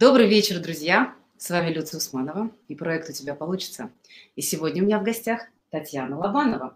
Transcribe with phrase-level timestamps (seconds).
[0.00, 1.14] Добрый вечер, друзья!
[1.36, 3.90] С вами Люция Усманова и проект «У тебя получится».
[4.34, 6.74] И сегодня у меня в гостях Татьяна Лобанова,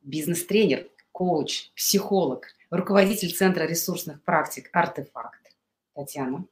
[0.00, 5.56] бизнес-тренер, коуч, психолог, руководитель Центра ресурсных практик «Артефакт».
[5.92, 6.46] Татьяна,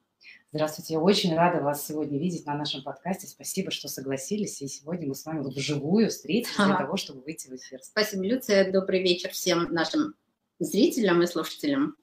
[0.50, 3.28] здравствуйте, я очень рада вас сегодня видеть на нашем подкасте.
[3.28, 7.54] Спасибо, что согласились, и сегодня мы с вами вживую встретились для того, чтобы выйти в
[7.54, 7.78] эфир.
[7.84, 8.72] Спасибо, Люция.
[8.72, 10.16] Добрый вечер всем нашим
[10.58, 11.94] зрителям и слушателям.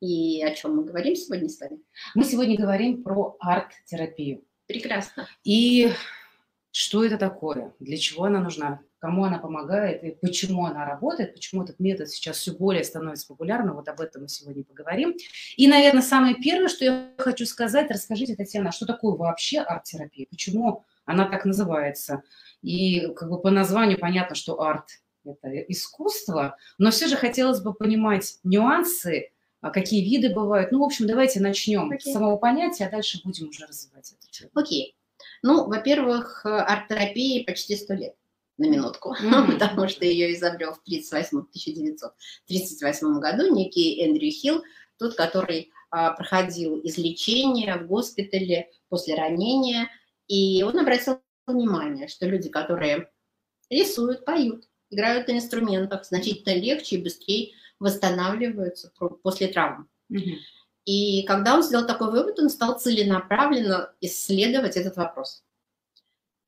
[0.00, 1.80] И о чем мы говорим сегодня с вами?
[2.14, 4.44] Мы сегодня говорим про арт-терапию.
[4.66, 5.26] Прекрасно.
[5.44, 5.92] И
[6.70, 11.62] что это такое, для чего она нужна, кому она помогает и почему она работает, почему
[11.62, 13.76] этот метод сейчас все более становится популярным.
[13.76, 15.16] Вот об этом мы сегодня поговорим.
[15.56, 20.84] И, наверное, самое первое, что я хочу сказать, расскажите, Татьяна, что такое вообще арт-терапия, почему
[21.06, 22.22] она так называется.
[22.60, 24.88] И как бы по названию понятно, что арт–
[25.24, 29.35] это искусство, но все же хотелось бы понимать нюансы, а
[29.70, 30.72] какие виды бывают.
[30.72, 32.00] Ну, в общем, давайте начнем okay.
[32.00, 34.50] с самого понятия, а дальше будем уже развивать это тему.
[34.54, 34.94] Окей.
[34.94, 35.26] Okay.
[35.42, 38.14] Ну, во-первых, арт-терапии почти сто лет
[38.58, 39.52] на минутку, mm-hmm.
[39.52, 44.62] потому что ее изобрел в 38, 1938 году некий Эндрю Хилл,
[44.98, 49.88] тот, который а, проходил излечение в госпитале после ранения,
[50.26, 53.10] и он обратил внимание, что люди, которые
[53.70, 59.88] рисуют, поют, играют на инструментах, значительно легче и быстрее восстанавливаются после травм.
[60.10, 60.30] Угу.
[60.86, 65.42] И когда он сделал такой вывод, он стал целенаправленно исследовать этот вопрос.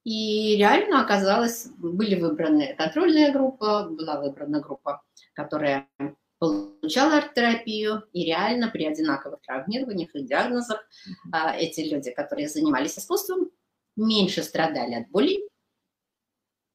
[0.04, 5.02] И реально оказалось, были выбраны контрольная группа, была выбрана группа,
[5.34, 5.88] которая
[6.38, 10.86] получала арт-терапию, и реально при одинаковых травмированиях и диагнозах
[11.32, 13.50] mm эти люди, которые занимались искусством,
[13.96, 15.40] меньше страдали от боли,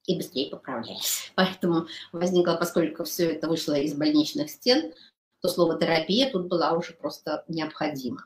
[0.06, 1.32] и быстрее поправлялись.
[1.36, 4.94] Поэтому возникло, поскольку все это вышло из больничных стен,
[5.42, 8.26] то слово терапия тут была уже просто необходима,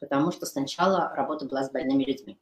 [0.00, 2.38] потому что сначала работа была с больными людьми.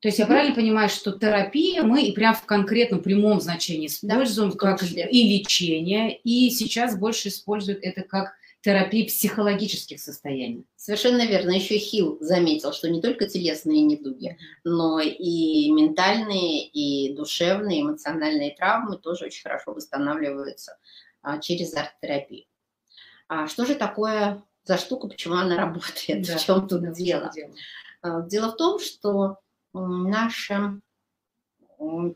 [0.00, 4.50] То есть я правильно понимаю, что терапия мы и прям в конкретном прямом значении используем
[4.50, 8.34] да, как и лечение, и сейчас больше используют это как
[8.66, 10.66] терапии психологических состояний.
[10.74, 11.50] Совершенно верно.
[11.52, 18.98] Еще Хилл заметил, что не только телесные недуги, но и ментальные, и душевные, эмоциональные травмы
[18.98, 20.78] тоже очень хорошо восстанавливаются
[21.22, 22.46] а, через арт-терапию.
[23.28, 27.30] А что же такое за штука, почему она работает, да, в чем тут да, дело?
[27.32, 27.54] дело?
[28.02, 29.38] А, дело в том, что
[29.74, 30.80] наша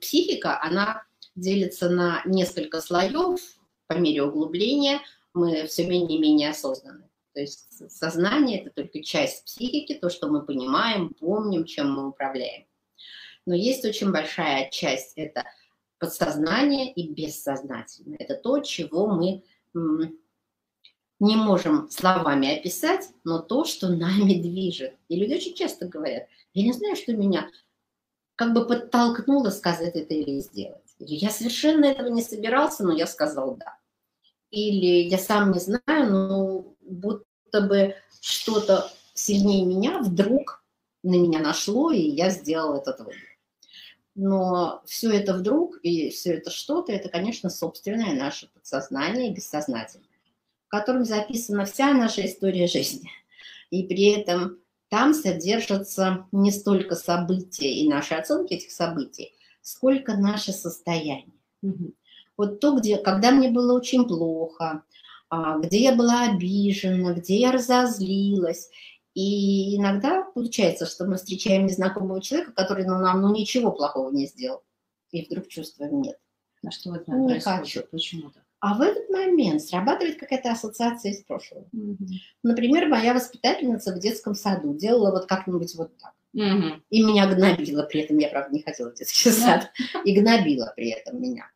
[0.00, 1.04] психика, она
[1.36, 3.38] делится на несколько слоев
[3.86, 5.00] по мере углубления–
[5.34, 7.08] мы все менее и менее осознаны.
[7.32, 12.66] То есть сознание– это только часть психики, то, что мы понимаем, помним, чем мы управляем.
[13.46, 15.44] Но есть очень большая часть– это
[15.98, 18.18] подсознание и бессознательное.
[18.18, 19.44] Это то, чего мы
[21.20, 24.96] не можем словами описать, но то, что нами движет.
[25.08, 27.48] И люди очень часто говорят, я не знаю, что меня
[28.34, 30.80] как бы подтолкнуло сказать это или сделать.
[30.98, 33.79] Я совершенно этого не собирался, но я сказал да
[34.50, 40.64] или я сам не знаю, но будто бы что-то сильнее меня вдруг
[41.02, 43.16] на меня нашло, и я сделал этот выбор.
[44.14, 50.08] Но все это вдруг и все это что-то, это, конечно, собственное наше подсознание и бессознательное,
[50.66, 53.08] в котором записана вся наша история жизни.
[53.70, 59.32] И при этом там содержатся не столько события и наши оценки этих событий,
[59.62, 61.32] сколько наше состояние.
[62.40, 64.82] Вот то, где, когда мне было очень плохо,
[65.28, 68.70] а, где я была обижена, где я разозлилась.
[69.12, 74.24] И иногда получается, что мы встречаем незнакомого человека, который ну, нам ну, ничего плохого не
[74.24, 74.62] сделал.
[75.10, 76.16] И вдруг чувствуем нет.
[76.66, 77.60] А что в этот момент не происходит?
[77.60, 77.82] хочу.
[77.90, 78.42] Почему так?
[78.60, 81.66] А в этот момент срабатывает какая-то ассоциация из прошлого.
[81.74, 82.06] Угу.
[82.42, 86.14] Например, моя воспитательница в детском саду делала вот как-нибудь вот так.
[86.32, 86.80] Угу.
[86.88, 88.16] И меня гнобила при этом.
[88.16, 89.70] Я, правда, не ходила в детский сад.
[90.06, 91.50] И гнобила при этом меня.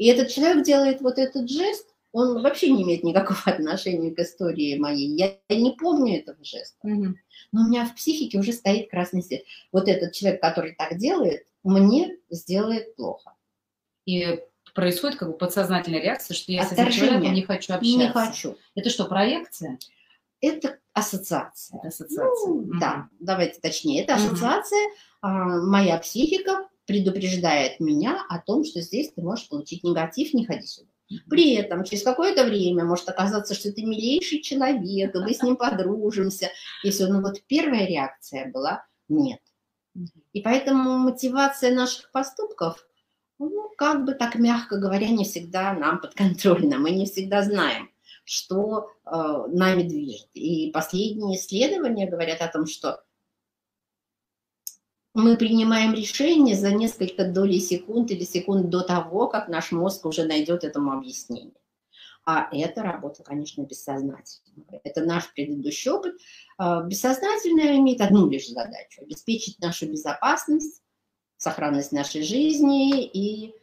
[0.00, 4.78] И этот человек делает вот этот жест, он вообще не имеет никакого отношения к истории
[4.78, 5.08] моей.
[5.08, 6.78] Я, не помню этого жеста.
[6.82, 7.14] Угу.
[7.52, 9.42] Но у меня в психике уже стоит красный свет.
[9.72, 13.34] Вот этот человек, который так делает, мне сделает плохо.
[14.06, 14.40] И
[14.74, 16.92] происходит как бы подсознательная реакция, что я Отторжение.
[16.92, 17.98] с этим человеком не хочу общаться.
[17.98, 18.56] Не хочу.
[18.74, 19.78] Это что, проекция?
[20.40, 21.78] Это ассоциация.
[21.78, 22.48] Это ассоциация.
[22.48, 22.78] Ну, угу.
[22.80, 24.02] Да, давайте точнее.
[24.02, 24.82] Это ассоциация.
[24.86, 24.94] Угу.
[25.20, 30.66] А, моя психика предупреждает меня о том, что здесь ты можешь получить негатив, не ходи
[30.66, 30.90] сюда.
[31.28, 35.56] При этом через какое-то время может оказаться, что ты милейший человек, и мы с ним
[35.56, 36.50] подружимся,
[36.82, 37.06] и все.
[37.06, 39.38] Но вот первая реакция была нет.
[40.32, 42.84] И поэтому мотивация наших поступков,
[43.38, 46.78] ну, как бы так мягко говоря, не всегда нам подконтрольна.
[46.78, 47.90] Мы не всегда знаем,
[48.24, 50.28] что э, нами движет.
[50.34, 53.02] И последние исследования говорят о том, что
[55.14, 60.24] мы принимаем решение за несколько долей секунд или секунд до того, как наш мозг уже
[60.24, 61.54] найдет этому объяснение.
[62.24, 64.80] А это работа, конечно, бессознательная.
[64.84, 66.14] Это наш предыдущий опыт.
[66.58, 70.82] А, бессознательное имеет одну лишь задачу– обеспечить нашу безопасность,
[71.38, 73.54] сохранность нашей жизни и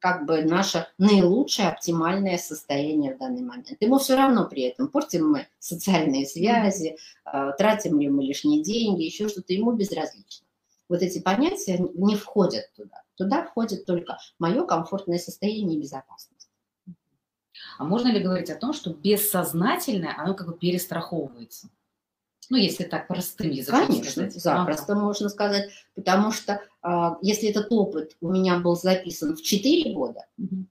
[0.00, 3.76] как бы наше наилучшее оптимальное состояние в данный момент.
[3.80, 9.02] Ему все равно при этом, портим мы социальные связи, а, тратим ли мы лишние деньги,
[9.02, 10.46] еще что-то, ему безразлично.
[10.90, 13.04] Вот эти понятия не входят туда.
[13.14, 16.50] Туда входит только мое комфортное состояние и безопасность.
[17.78, 21.70] А можно ли говорить о том, что бессознательное, оно как бы перестраховывается?
[22.48, 24.42] Ну, если так простым языком Конечно, сказать.
[24.42, 25.02] запросто ага.
[25.02, 30.26] можно сказать, потому что а, если этот опыт у меня был записан в 4 года,
[30.36, 30.66] угу.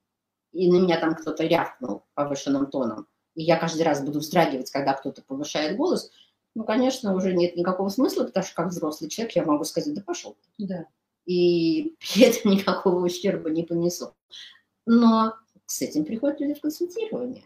[0.52, 4.92] и на меня там кто-то рявкнул повышенным тоном, и я каждый раз буду вздрагивать, когда
[4.92, 6.12] кто-то повышает голос,
[6.60, 10.02] ну, конечно, уже нет никакого смысла, потому что как взрослый человек я могу сказать, да
[10.02, 10.36] пошел.
[10.58, 10.88] Да.
[11.26, 14.14] И этом никакого ущерба не понесу.
[14.86, 15.36] Но
[15.66, 17.46] с этим приходят люди в консультирование.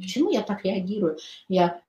[0.00, 1.18] Почему я так реагирую?
[1.46, 1.82] Я,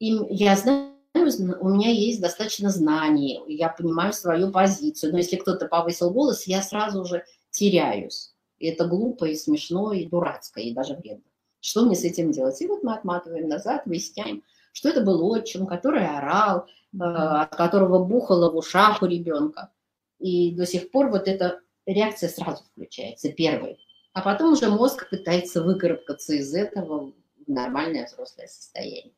[0.00, 5.68] им, я знаю, у меня есть достаточно знаний, я понимаю свою позицию, но если кто-то
[5.68, 8.34] повысил голос, я сразу же теряюсь.
[8.58, 11.22] И это глупо, и смешно, и дурацко, и даже вредно.
[11.60, 12.60] Что мне с этим делать?
[12.60, 14.42] И вот мы отматываем назад, выясняем,
[14.72, 19.70] что это был отчим, который орал, э, от которого бухало в ушах у ребенка.
[20.18, 23.78] И до сих пор вот эта реакция сразу включается, первой.
[24.12, 27.12] А потом уже мозг пытается выкарабкаться из этого
[27.46, 29.14] в нормальное взрослое состояние.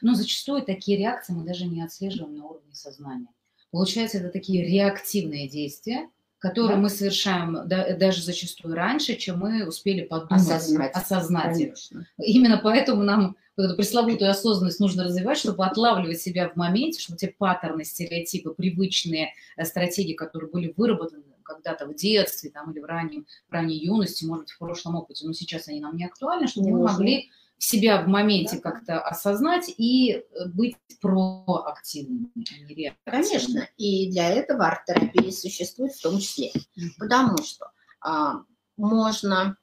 [0.00, 3.28] Но зачастую такие реакции мы даже не отслеживаем на уровне сознания.
[3.70, 6.10] Получается, это такие реактивные действия,
[6.42, 6.82] которые да.
[6.82, 10.92] мы совершаем да, даже зачастую раньше, чем мы успели подумать, осознать.
[10.92, 11.56] осознать.
[11.56, 12.04] Конечно.
[12.18, 17.16] Именно поэтому нам вот эту пресловутую осознанность нужно развивать, чтобы отлавливать себя в моменте, чтобы
[17.16, 22.86] те паттерны, стереотипы, привычные э, стратегии, которые были выработаны когда-то в детстве там, или в,
[22.86, 26.48] раннем, в ранней юности, может быть, в прошлом опыте, но сейчас они нам не актуальны,
[26.48, 26.92] чтобы не мы нужны.
[26.92, 27.30] могли
[27.64, 32.96] себя в моменте как-то осознать и э, быть проактивными, а не.
[33.04, 36.50] Конечно, и для этого арт-терапия существует в том числе,
[36.98, 37.70] потому что
[38.00, 38.42] а,
[38.76, 39.56] можно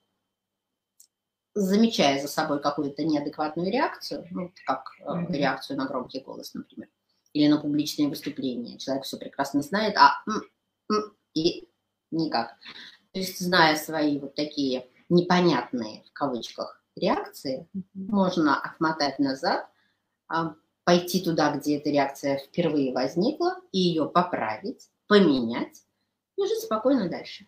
[1.54, 5.32] замечая за собой какую-то неадекватную реакцию, ну, как mm-hmm.
[5.34, 6.88] реакцию на громкий голос, например,
[7.34, 8.78] или на публичные выступления.
[8.78, 10.24] Человек все прекрасно знает, а
[11.34, 11.68] и
[12.12, 12.56] никак.
[13.12, 19.68] То есть, зная свои вот такие непонятные, в кавычках, реакции, можно отмотать назад,
[20.28, 25.84] а, пойти туда, где эта реакция впервые возникла, и ее поправить, поменять,
[26.38, 27.48] и жить спокойно дальше.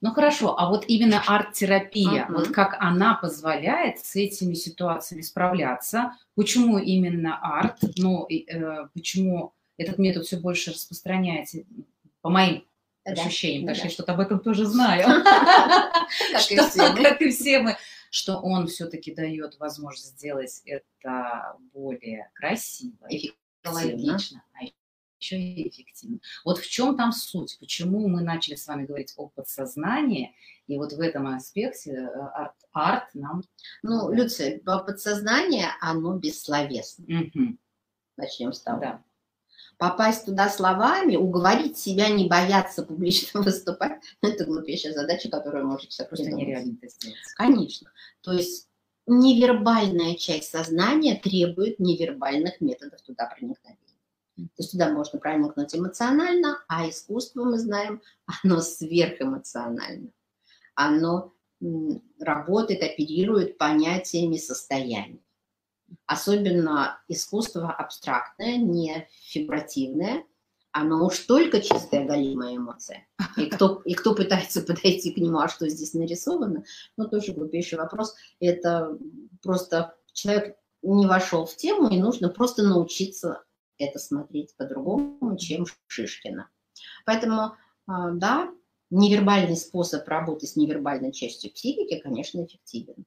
[0.00, 2.34] Ну хорошо, а вот именно арт-терапия, uh-huh.
[2.34, 6.12] вот как она позволяет с этими ситуациями справляться?
[6.34, 7.78] Почему именно арт?
[7.96, 11.60] Ну, э, почему этот метод все больше распространяется,
[12.20, 12.64] по моим
[13.04, 13.12] да.
[13.12, 15.06] ощущениям, потому что я что-то об этом тоже знаю.
[17.02, 17.76] Как и все мы.
[18.10, 24.64] Что он все-таки дает возможность сделать это более красиво, экологично, а
[25.20, 26.20] еще и эффективно.
[26.44, 27.58] Вот в чем там суть?
[27.58, 30.34] Почему мы начали с вами говорить о подсознании,
[30.66, 33.42] и вот в этом аспекте э, арт, арт нам...
[33.82, 37.04] Ну, Люция, подсознание, оно бессловесно.
[37.04, 37.56] Угу.
[38.16, 38.80] Начнем с того.
[38.80, 39.02] Да.
[39.78, 46.10] Попасть туда словами, уговорить себя не бояться публично выступать, это глупейшая задача, которую может человек
[46.10, 47.16] Просто нереально сделать.
[47.36, 47.90] Конечно.
[48.22, 48.68] То есть
[49.06, 53.78] невербальная часть сознания требует невербальных методов туда проникновения.
[54.36, 58.02] То есть туда можно проникнуть эмоционально, а искусство, мы знаем,
[58.42, 60.10] оно сверхэмоционально.
[60.74, 61.32] Оно
[62.20, 65.18] работает, оперирует понятиями состояния.
[66.06, 70.24] Особенно искусство абстрактное, не фигуративное,
[70.72, 73.06] оно уж только чистая голимая эмоция.
[73.36, 76.64] И кто, и кто пытается подойти к нему, а что здесь нарисовано,
[76.96, 78.14] ну, тоже глупейший вопрос.
[78.40, 78.96] Это
[79.42, 83.42] просто человек не вошел в тему, и нужно просто научиться
[83.78, 86.48] это смотреть по-другому, чем Шишкина.
[87.06, 87.54] Поэтому,
[87.86, 88.50] а, да,
[88.90, 93.04] невербальный способ работы с невербальной частью психики, конечно, эффективен.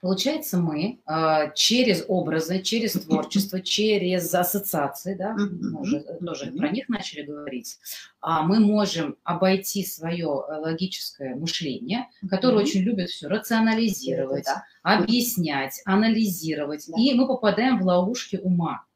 [0.00, 6.88] Получается, мы э, через образы, через творчество, через ассоциации, да, мы уже тоже про них
[6.88, 7.78] начали говорить,
[8.20, 14.46] а мы можем обойти свое логическое мышление, которое очень любит все рационализировать,
[14.82, 18.87] объяснять, анализировать, и мы попадаем в ловушки ума.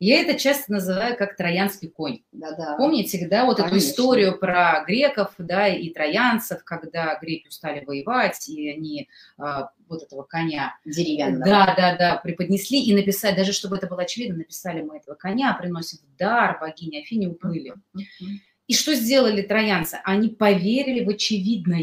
[0.00, 2.22] Я это часто называю как троянский конь.
[2.32, 2.76] Да-да.
[2.76, 3.76] Помните, да, вот Конечно.
[3.76, 9.08] эту историю про греков, да, и троянцев, когда греки устали воевать, и они
[9.38, 11.44] а, вот этого коня деревянного.
[11.44, 15.54] Да, да, да, преподнесли и написали, даже чтобы это было очевидно, написали мы этого коня,
[15.54, 17.74] приносим в дар богине Афине уплыли.
[17.96, 18.26] Uh-huh.
[18.66, 19.98] И что сделали троянцы?
[20.04, 21.80] Они поверили в очевидное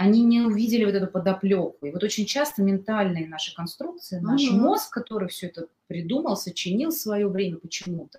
[0.00, 1.84] они не увидели вот эту подоплеку.
[1.84, 4.56] И вот очень часто ментальные наши конструкции, наш mm-hmm.
[4.56, 8.18] мозг, который все это придумал, сочинил в свое время почему-то,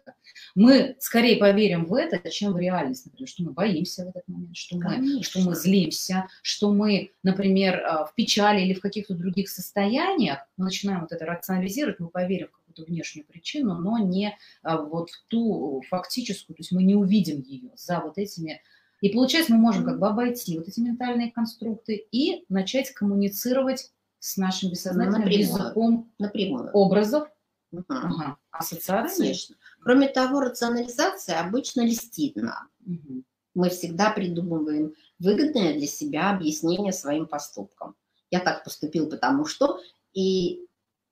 [0.54, 4.56] мы скорее поверим в это, чем в реальность, например, что мы боимся в этот момент,
[4.56, 9.50] что мы, что мы злимся, что мы, например, а, в печали или в каких-то других
[9.50, 14.78] состояниях, мы начинаем вот это рационализировать, мы поверим в какую-то внешнюю причину, но не а,
[14.78, 18.62] вот в ту фактическую, то есть мы не увидим ее за вот этими
[19.02, 24.38] и получается, мы можем как бы обойти вот эти ментальные конструкты и начать коммуницировать с
[24.38, 25.40] нашим бессознательным напрямую.
[25.40, 26.72] языком напрямую.
[26.72, 27.28] образов,
[27.72, 27.84] угу.
[27.90, 29.26] ага, ассоциаций.
[29.26, 29.56] Конечно.
[29.82, 32.70] Кроме того, рационализация обычно листит нам.
[32.86, 33.24] Угу.
[33.56, 37.96] Мы всегда придумываем выгодное для себя объяснение своим поступкам.
[38.30, 39.80] Я так поступил, потому что...
[40.14, 40.66] И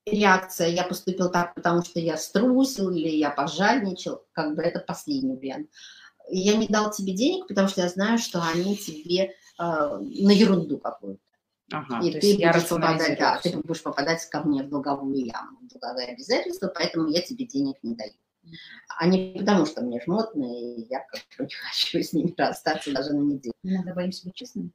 [0.06, 5.36] реакция «я поступил так, потому что я струсил» или «я пожальничал», как бы это последний
[5.36, 5.70] вариант
[6.30, 10.78] я не дал тебе денег, потому что я знаю, что они тебе э, на ерунду
[10.78, 11.22] какую-то.
[11.72, 15.68] Ага, и ты будешь, попадать, да, ты будешь попадать ко мне в долговую яму, в
[15.68, 18.14] долговые обязательства, поэтому я тебе денег не даю.
[18.98, 23.14] А не потому, что мне жмотно, и я как-то не хочу с ними расстаться даже
[23.14, 23.54] на неделю.
[23.64, 24.74] Надо боим себя честным?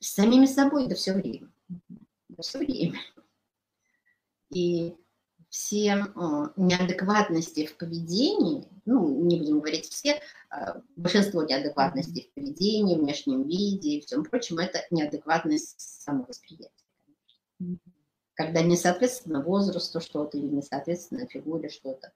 [0.00, 1.48] С самими собой, да все время.
[2.28, 2.98] Да все время.
[4.50, 4.96] И
[5.56, 6.04] все
[6.56, 10.20] неадекватности в поведении, ну, не будем говорить все,
[10.50, 16.70] а, большинство неадекватностей в поведении, внешнем виде и всем прочем, это неадекватность самовосприятия.
[18.34, 22.12] Когда не соответственно возрасту что-то или не соответственно фигуре что-то.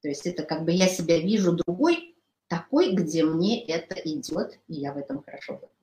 [0.00, 2.16] То есть это как бы я себя вижу другой,
[2.48, 5.81] такой, где мне это идет, и я в этом хорошо выгляжу.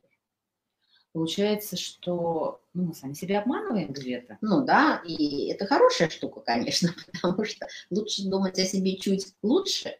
[1.11, 4.37] Получается, что ну, мы сами себя обманываем где-то.
[4.41, 9.97] Ну да, и это хорошая штука, конечно, потому что лучше думать о себе чуть лучше,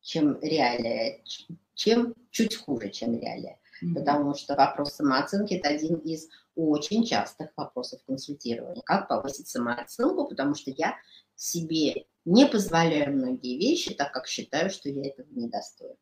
[0.00, 1.22] чем реалия,
[1.74, 3.58] чем чуть хуже, чем реалия.
[3.82, 3.94] Mm-hmm.
[3.94, 8.82] Потому что вопрос самооценки– это один из очень частых вопросов консультирования.
[8.84, 10.96] Как повысить самооценку, потому что я
[11.34, 15.96] себе не позволяю многие вещи, так как считаю, что я этого не достойна.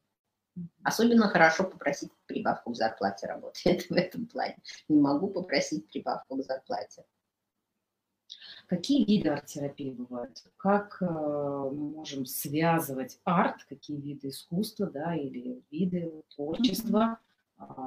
[0.83, 4.57] Особенно хорошо попросить прибавку к зарплате работает в этом плане.
[4.89, 7.05] Не могу попросить прибавку к зарплате.
[8.67, 10.43] Какие виды арт-терапии бывают?
[10.57, 17.19] Как э, мы можем связывать арт, какие виды искусства, да, или виды творчества.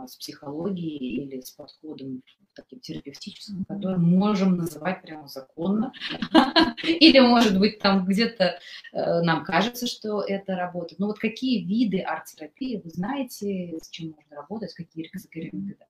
[0.08, 2.24] С психологией или с подходом
[2.55, 5.91] таким терапевтическим, который можем называть прямо законно.
[6.84, 8.60] Или, может быть, там где-то
[8.94, 11.00] э, нам кажется, что это работает.
[11.00, 15.12] Но вот какие виды арт-терапии вы знаете, с чем можно работать, какие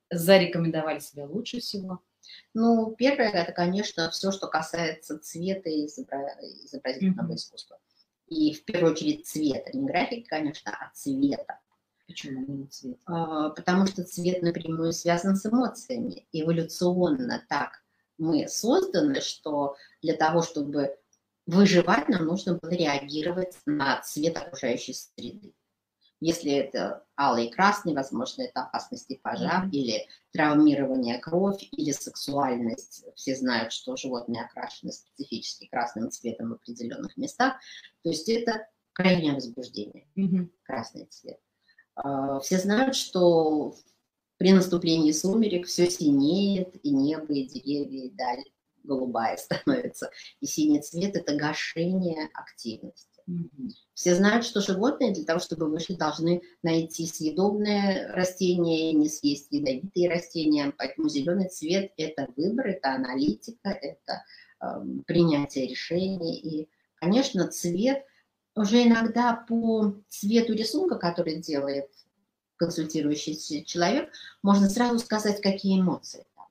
[0.09, 2.01] зарекомендовали себя лучше всего?
[2.53, 7.35] Ну, первое, это, конечно, все, что касается цвета и изобразительного mm-hmm.
[7.35, 7.77] искусства.
[8.27, 11.59] И в первую очередь цвета, не графики, конечно, а цвета.
[12.07, 12.99] Почему именно цвет?
[13.05, 16.27] А, потому что цвет напрямую связан с эмоциями.
[16.31, 17.83] Эволюционно так
[18.17, 20.97] мы созданы, что для того, чтобы
[21.45, 25.53] выживать, нам нужно было реагировать на цвет окружающей среды.
[26.21, 29.69] Если это алый и красный, возможно, это опасность типажа mm-hmm.
[29.71, 33.05] или травмирование кровь, или сексуальность.
[33.15, 37.55] Все знают, что животные окрашены специфически красным цветом в определенных местах.
[38.01, 40.49] То есть это крайнее возбуждение, mm-hmm.
[40.63, 41.39] красный цвет.
[41.95, 43.75] А, все знают, что
[44.37, 48.43] при наступлении сумерек все синеет, и небо, и деревья, и даль
[48.83, 50.11] голубая становится.
[50.41, 53.09] И синий цвет– это гашение активности.
[53.29, 53.69] Mm-hmm.
[53.93, 60.09] Все знают, что животные для того, чтобы выжить, должны найти съедобное растение, не съесть ядовитые
[60.09, 60.73] растения.
[60.77, 64.23] Поэтому зеленый цвет– это выбор, это аналитика, это
[64.61, 64.65] э,
[65.07, 66.37] принятие решений.
[66.37, 68.03] И, конечно, цвет
[68.55, 71.89] уже иногда по цвету рисунка, который делает
[72.55, 76.47] консультирующий человек, можно сразу сказать, какие эмоции там.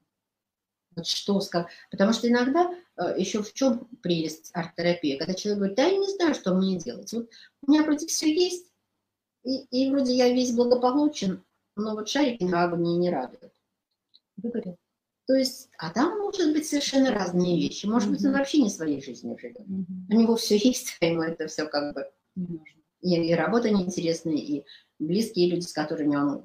[0.97, 1.69] Вот что сказать.
[1.91, 6.09] Потому что иногда э, еще в чем прелесть арт-терапии, когда человек говорит, да, я не
[6.15, 7.13] знаю, что мне делать.
[7.13, 7.31] Вот
[7.63, 8.67] у меня вроде все есть,
[9.43, 11.43] и, и вроде я весь благополучен,
[11.75, 13.53] но вот шарики на мне не радуют.
[14.37, 14.77] Выгорел.
[15.27, 17.87] То есть, а там может быть совершенно разные вещи.
[17.87, 19.63] Может быть, он вообще не своей жизнью живет.
[20.11, 22.65] У него все есть, а ему это все как бы не нужно.
[23.01, 24.65] И, и работа неинтересная, и
[24.99, 26.45] близкие люди, с которыми он,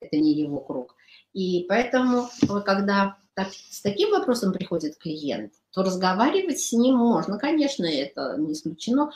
[0.00, 0.94] это не его круг.
[1.32, 2.28] И поэтому,
[2.64, 8.52] когда так, с таким вопросом приходит клиент, то разговаривать с ним можно, конечно, это не
[8.52, 9.12] исключено.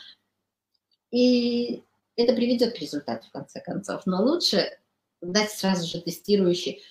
[1.11, 1.83] И
[2.17, 4.07] это приведет к результату, в конце концов.
[4.07, 4.79] Но лучше
[5.21, 6.83] дать сразу же тестирующий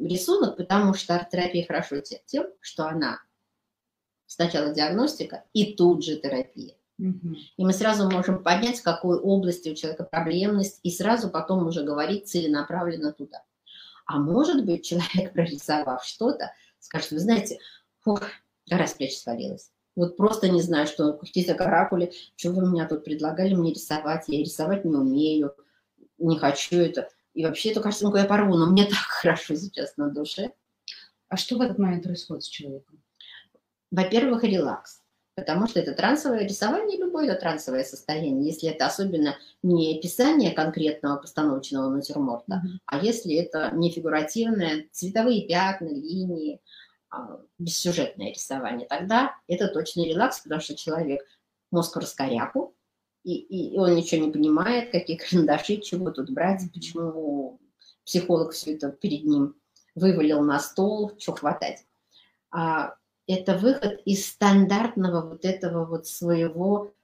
[0.00, 3.20] рисунок, потому что арт-терапия хорошо тем, что она
[4.26, 6.74] сначала диагностика и тут же терапия.
[6.98, 11.84] И мы сразу можем понять, в какой области у человека проблемность, и сразу потом уже
[11.84, 13.42] говорить целенаправленно туда.
[14.06, 17.58] А может быть, человек, прорисовав что-то, скажет, вы знаете,
[18.00, 18.22] фух,
[18.68, 19.70] гора с плеч свалилась.
[19.94, 24.38] Вот просто не знаю, что какие-то каракули, что вы меня тут предлагали мне рисовать, я
[24.40, 25.54] рисовать не умею,
[26.18, 27.08] не хочу это.
[27.36, 30.52] И вообще эту картинку я порву, но мне так хорошо сейчас на душе.
[31.28, 33.02] А что в этот момент происходит с человеком?
[33.90, 35.02] Во-первых, релакс.
[35.34, 41.18] Потому что это трансовое рисование, любое это трансовое состояние, если это особенно не описание конкретного
[41.18, 42.78] постановочного натюрморта, mm-hmm.
[42.86, 46.62] а если это не фигуративное, цветовые пятна, линии,
[47.10, 51.20] а, бессюжетное рисование, тогда это точно релакс, потому что человек
[51.70, 52.74] мозг раскоряку,
[53.26, 57.60] и, и он ничего не понимает, какие карандаши, чего тут брать, почему
[58.04, 59.56] психолог все это перед ним
[59.96, 61.84] вывалил на стол, что хватать.
[62.52, 62.94] А
[63.26, 66.94] это выход из стандартного вот этого вот своего,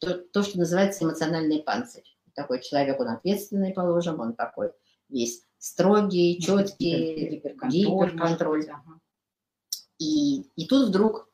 [0.00, 2.16] то, то что называется эмоциональный панцирь.
[2.34, 4.72] Такой человек, он ответственный, положим, он такой
[5.08, 7.70] весь строгий, четкий, гиперконтроль.
[7.70, 8.66] гиперконтроль.
[9.98, 11.28] И, и тут вдруг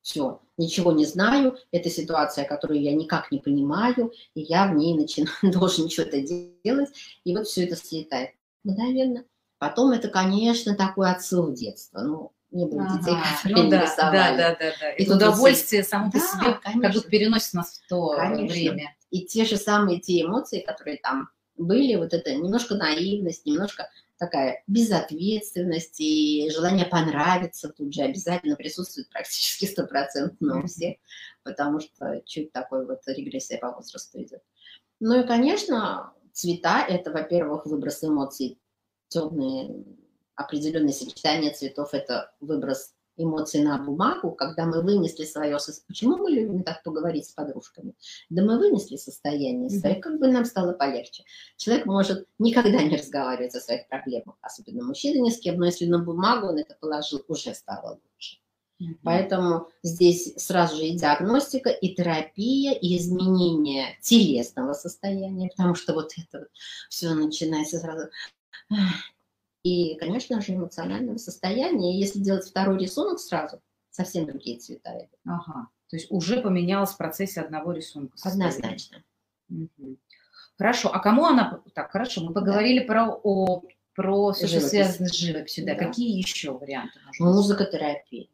[0.00, 4.94] все, ничего не знаю, это ситуация, которую я никак не понимаю, и я в ней
[4.94, 6.90] начинаю, должен что-то делать,
[7.24, 8.30] и вот все это слетает
[8.62, 9.24] мгновенно.
[9.58, 12.00] Потом это, конечно, такой отсыл детства.
[12.00, 12.98] Ну, не было ага.
[12.98, 14.36] детей, которые ну, да, рисовали.
[14.36, 14.90] Да, да, да, да.
[14.92, 15.90] И удовольствие все...
[15.90, 16.82] само по да, себе конечно.
[16.82, 18.46] как будто переносит нас в то конечно.
[18.46, 18.96] время.
[19.10, 24.62] И те же самые те эмоции, которые там были, вот это немножко наивность, немножко такая
[24.66, 30.96] безответственность и желание понравиться тут же обязательно присутствует практически стопроцентно у всех,
[31.42, 34.42] потому что чуть такой вот регрессия по возрасту идет.
[35.00, 38.58] Ну и, конечно, цвета– это, во-первых, выброс эмоций
[39.08, 39.84] темные,
[40.34, 45.86] определенное сочетание цветов– это выброс эмоций на бумагу, когда мы вынесли свое состояние.
[45.88, 47.94] Почему мы любим так поговорить с подружками?
[48.30, 51.24] Да мы вынесли состояние свое, как бы нам стало полегче.
[51.56, 55.86] Человек может никогда не разговаривать о своих проблемах, особенно мужчина ни с кем, но если
[55.86, 58.38] на бумагу он это положил, уже стало лучше.
[58.82, 58.98] Mm-hmm.
[59.04, 66.12] Поэтому здесь сразу же и диагностика, и терапия, и изменение телесного состояния, потому что вот
[66.18, 66.48] это вот
[66.88, 68.08] все начинается сразу
[69.64, 71.94] и, конечно же, эмоционального состояния.
[71.94, 75.08] И если делать второй рисунок сразу, совсем другие цвета.
[75.24, 75.68] Ага.
[75.88, 78.16] То есть уже поменялось в процессе одного рисунка.
[78.22, 79.02] Однозначно.
[79.48, 79.96] Угу.
[80.58, 80.90] Хорошо.
[80.92, 81.62] А кому она...
[81.74, 82.86] Так, хорошо, мы поговорили да.
[82.86, 83.62] про, о,
[83.94, 85.64] про все, что связано с живописью.
[85.64, 85.74] Да.
[85.74, 85.86] да.
[85.86, 87.00] Какие еще варианты?
[87.18, 88.28] Музыкотерапия.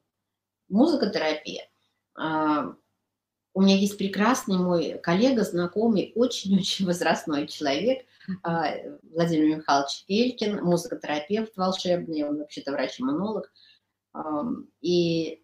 [0.68, 1.68] Музыкотерапия.
[2.16, 2.74] А,
[3.54, 8.04] у меня есть прекрасный мой коллега, знакомый, очень-очень возрастной человек,
[8.44, 13.52] Владимир Михайлович Элькин, музыкотерапевт волшебный, он вообще-то врач-иммунолог.
[14.80, 15.42] И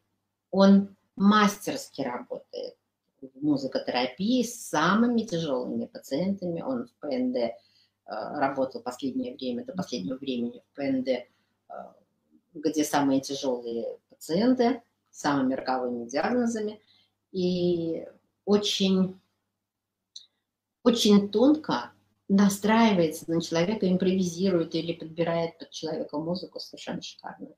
[0.50, 2.76] он мастерски работает
[3.20, 6.60] в музыкотерапии с самыми тяжелыми пациентами.
[6.62, 7.54] Он в ПНД
[8.04, 11.26] а, работал последнее время, до последнего времени в ПНД,
[11.68, 11.94] а,
[12.54, 16.80] где самые тяжелые пациенты с самыми роковыми диагнозами.
[17.32, 18.06] И
[18.44, 19.18] очень,
[20.82, 21.92] очень тонко
[22.28, 27.48] настраивается на человека, импровизирует или подбирает под человека музыку совершенно шикарно.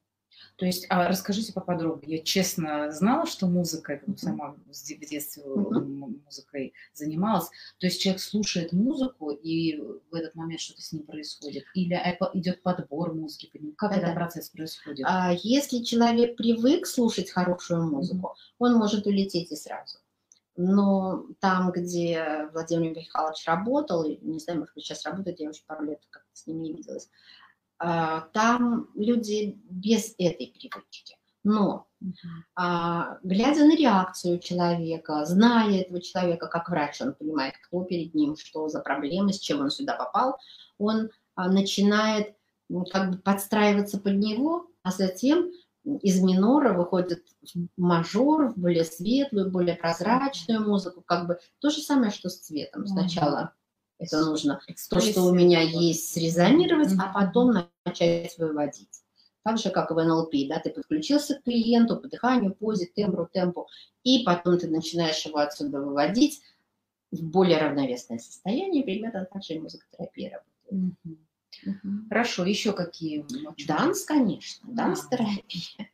[0.56, 2.18] То есть, а расскажите поподробнее.
[2.18, 6.20] Я честно знала, что музыка, я сама в детстве mm-hmm.
[6.24, 7.48] музыкой занималась.
[7.78, 9.76] То есть человек слушает музыку, и
[10.10, 11.64] в этот момент что-то с ним происходит?
[11.74, 11.94] Или
[12.34, 13.50] идет подбор музыки?
[13.76, 15.06] Как да, этот процесс происходит?
[15.08, 18.54] А если человек привык слушать хорошую музыку, mm-hmm.
[18.58, 19.98] он может улететь и сразу
[20.58, 25.84] но там, где Владимир Михайлович работал, не знаю, может быть, сейчас работает, я уже пару
[25.84, 27.08] лет как-то с ним не виделась,
[27.78, 31.16] а, там люди без этой привычки.
[31.44, 31.86] Но,
[32.56, 38.36] а, глядя на реакцию человека, зная этого человека как врач, он понимает, кто перед ним,
[38.36, 40.38] что за проблемы, с чем он сюда попал,
[40.76, 42.34] он а, начинает
[42.90, 45.52] как бы подстраиваться под него, а затем
[46.02, 51.80] из минора выходит в мажор, в более светлую, более прозрачную музыку, как бы то же
[51.80, 52.86] самое, что с цветом.
[52.86, 53.52] Сначала
[53.98, 59.02] это нужно то, что у меня есть, срезонировать, а потом начать выводить.
[59.42, 63.66] Так же, как в НЛП, да, ты подключился к клиенту по дыханию, позе, тембру, темпу,
[64.02, 66.42] и потом ты начинаешь его отсюда выводить
[67.10, 68.84] в более равновесное состояние.
[68.84, 70.94] Примерно так же и музыкотерапия работает.
[72.08, 73.24] Хорошо, еще какие?
[73.66, 75.90] Данс, конечно, данс-терапия.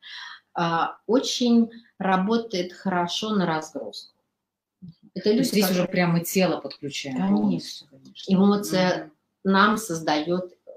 [0.57, 4.14] А, очень работает хорошо на разгрузку.
[5.14, 5.85] Это люди, здесь которые...
[5.85, 7.16] уже прямо тело подключаем.
[7.16, 7.88] Конечно.
[7.88, 8.33] конечно.
[8.33, 9.12] Эмоция угу.
[9.44, 10.70] нам создает э,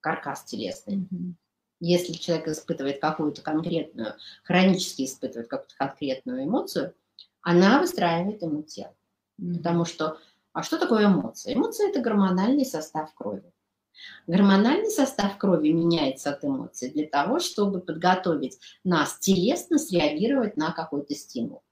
[0.00, 0.98] каркас телесный.
[0.98, 1.34] Угу.
[1.80, 6.94] Если человек испытывает какую-то конкретную, хронически испытывает какую-то конкретную эмоцию,
[7.42, 8.94] она выстраивает ему тело.
[9.38, 10.18] Потому что,
[10.52, 11.54] а что такое эмоция?
[11.54, 13.52] Эмоция– это гормональный состав крови.
[14.26, 21.14] Гормональный состав крови меняется от эмоций для того, чтобы подготовить нас телесно среагировать на какой-то
[21.14, 21.62] стимул.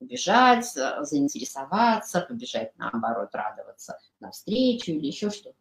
[0.00, 5.56] Убежать, заинтересоваться, побежать, наоборот, радоваться навстречу или еще что-то.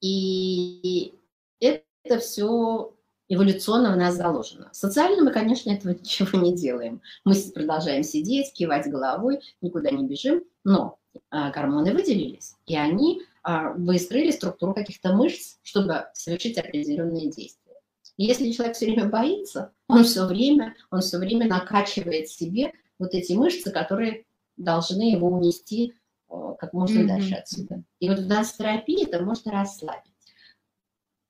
[0.00, 1.14] И
[1.60, 2.92] это все
[3.28, 4.68] эволюционно в нас заложено.
[4.72, 7.00] Социально мы, конечно, этого ничего не делаем.
[7.24, 10.98] Мы продолжаем сидеть, кивать головой, никуда не бежим, но
[11.30, 17.74] а, гормоны выделились, и они выстроили структуру каких-то мышц, чтобы совершить определенные действия.
[18.16, 23.32] Если человек все время боится, он все время, он все время накачивает себе вот эти
[23.32, 24.24] мышцы, которые
[24.56, 25.94] должны его унести
[26.28, 27.06] а, как можно mm-hmm.
[27.06, 27.82] дальше отсюда.
[27.98, 30.11] И вот в данс-терапии это можно расслабить.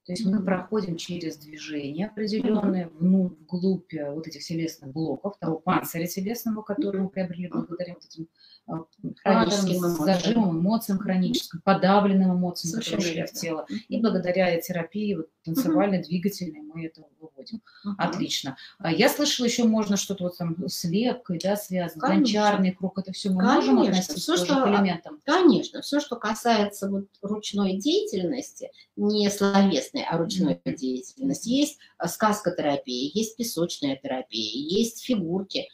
[0.05, 6.07] То есть мы проходим через движение определенное вглубь э, вот этих телесных блоков, того панциря
[6.07, 8.27] телесного, который мы приобрели благодаря вот этим
[8.67, 8.85] а,
[9.23, 10.05] хроническим эмоциям.
[10.05, 13.67] зажимам, эмоциям хроническим, подавленным эмоциям, Совершенно которые ушли в тело.
[13.89, 17.63] И благодаря терапии вот, танцевальной, двигательной мы это выводим.
[17.85, 17.95] Угу.
[17.99, 18.57] Отлично.
[18.79, 23.13] А я слышала, еще можно что-то вот там с лепкой, да, связано, гончарный круг, это
[23.13, 23.73] все мы конечно.
[23.73, 25.21] можем относить все, что, к элементам?
[25.25, 30.75] Конечно, все, что касается вот ручной деятельности, не словесной, а ручной угу.
[30.77, 31.49] деятельности.
[31.49, 35.69] Есть а, сказкотерапия, есть песочная терапия, есть фигурки,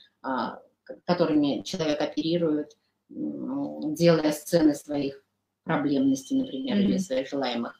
[1.04, 2.76] которыми человек оперирует,
[3.09, 5.22] делая сцены своих
[5.64, 6.83] проблемностей, например, mm-hmm.
[6.83, 7.78] или своих желаемых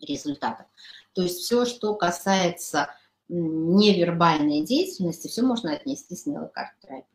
[0.00, 0.66] результатов.
[1.14, 2.90] То есть все, что касается
[3.28, 7.06] невербальной деятельности, все можно отнести смело к арт-терапии.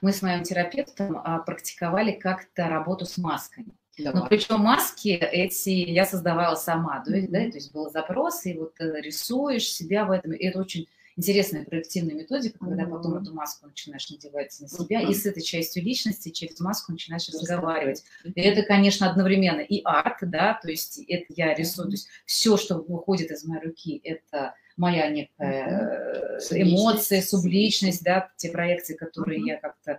[0.00, 3.72] Мы с моим терапевтом а, практиковали как-то работу с масками.
[3.98, 4.22] Давай.
[4.22, 7.28] Но причем маски эти я создавала сама, mm-hmm.
[7.28, 10.88] да, то есть был запрос, и вот э, рисуешь себя в этом, и это очень
[11.16, 12.90] интересная проективная методика, когда mm-hmm.
[12.90, 15.10] потом эту маску начинаешь надевать на себя, mm-hmm.
[15.10, 18.04] и с этой частью личности через маску начинаешь разговаривать.
[18.24, 22.56] И это, конечно, одновременно и арт, да, то есть это я рисую, то есть все,
[22.56, 26.62] что выходит из моей руки, это моя некая mm-hmm.
[26.62, 29.48] эмоция, субличность, да, те проекции, которые mm-hmm.
[29.48, 29.98] я как-то э,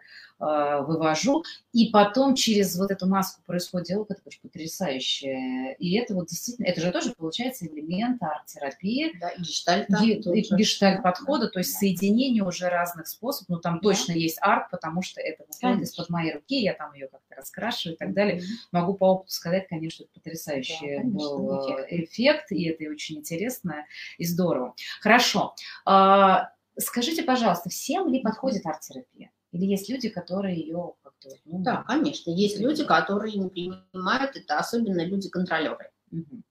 [0.86, 1.44] вывожу.
[1.72, 5.76] И потом через вот эту маску происходит диалог, это очень потрясающее.
[5.76, 9.12] И это вот действительно, это же тоже получается элемент арт-терапии.
[9.20, 10.04] Да, и гештальта.
[10.04, 13.50] И, и гештальт-подхода, то есть соединение уже разных способов.
[13.50, 13.80] Ну, там да.
[13.82, 17.96] точно есть арт, потому что это выходит из-под моей руки, я там ее как-то раскрашиваю
[17.96, 18.40] и так далее.
[18.40, 18.70] Mm-hmm.
[18.72, 21.88] Могу по опыту сказать, конечно, это потрясающий да, был эффект.
[21.92, 23.86] эффект, и это очень интересно
[24.18, 24.76] и здорово.
[25.02, 25.56] Хорошо.
[25.86, 29.32] А, скажите, пожалуйста, всем ли подходит арт-терапия?
[29.54, 31.30] Или есть люди, которые ее как-то...
[31.46, 32.32] Ну, да, конечно.
[32.32, 35.92] Есть люди, которые не принимают это, особенно люди-контролеры.
[36.12, 36.42] Угу.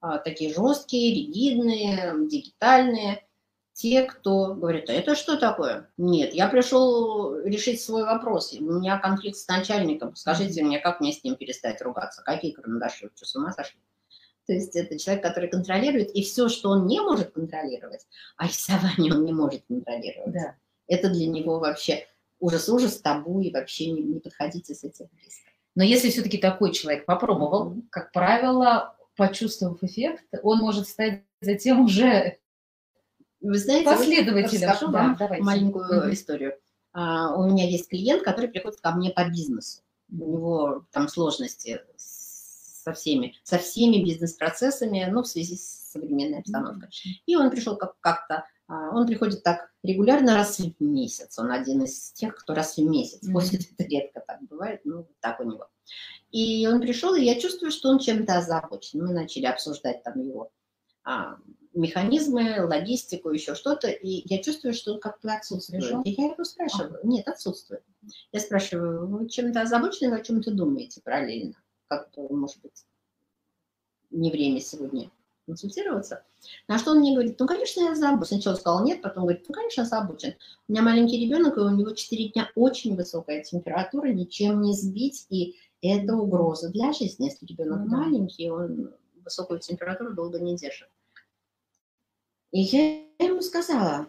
[0.00, 3.26] А, такие жесткие, ригидные, дигитальные.
[3.72, 5.90] Те, кто говорит, а это что такое?
[5.96, 8.52] Нет, я пришел решить свой вопрос.
[8.52, 10.14] У меня конфликт с начальником.
[10.14, 12.22] Скажите мне, как мне с ним перестать ругаться?
[12.22, 13.10] Какие карандаши?
[13.16, 13.80] Что, с ума сошли?
[14.46, 19.12] То есть это человек, который контролирует, и все, что он не может контролировать, а рисование
[19.14, 20.32] он не может контролировать.
[20.32, 20.54] Да.
[20.86, 22.06] Это для него вообще
[22.42, 25.50] ужас-ужас, табу, и вообще не, не подходите с этим близко.
[25.74, 27.82] Но если все-таки такой человек попробовал, mm-hmm.
[27.90, 32.38] как правило, почувствовав эффект, он может стать затем уже
[33.40, 34.68] Вы знаете, последователем.
[34.68, 35.44] Расскажу да, вам давайте.
[35.44, 36.12] маленькую mm-hmm.
[36.12, 36.58] историю.
[36.92, 39.80] А, у меня есть клиент, который приходит ко мне по бизнесу.
[40.10, 46.90] У него там сложности со всеми, со всеми бизнес-процессами, ну, в связи с современной обстановкой.
[47.24, 51.38] И он пришел как- как-то, он приходит так регулярно раз в месяц.
[51.38, 53.26] Он один из тех, кто раз в месяц.
[53.26, 53.32] Mm-hmm.
[53.32, 55.68] После это редко так бывает, ну, вот так у него.
[56.30, 59.04] И он пришел, и я чувствую, что он чем-то озабочен.
[59.04, 60.50] Мы начали обсуждать там его
[61.04, 61.36] а,
[61.74, 66.06] механизмы, логистику, еще что-то, и я чувствую, что он как-то отсутствует.
[66.06, 67.82] И я его спрашиваю, нет, отсутствует.
[68.30, 71.56] Я спрашиваю, вы чем-то озабочены, вы о чем-то думаете параллельно?
[71.92, 72.86] как-то, может быть,
[74.10, 75.10] не время сегодня
[75.46, 76.24] консультироваться.
[76.68, 78.36] На что он мне говорит, ну, конечно, я озабочен.
[78.36, 80.34] Сначала сказал нет, потом говорит, ну, конечно, озабочен.
[80.68, 85.26] У меня маленький ребенок, и у него 4 дня очень высокая температура, ничем не сбить,
[85.30, 87.26] и это угроза для жизни.
[87.26, 87.96] Если ребенок mm-hmm.
[87.96, 90.88] маленький, он высокую температуру долго не держит.
[92.50, 94.08] И я ему сказала,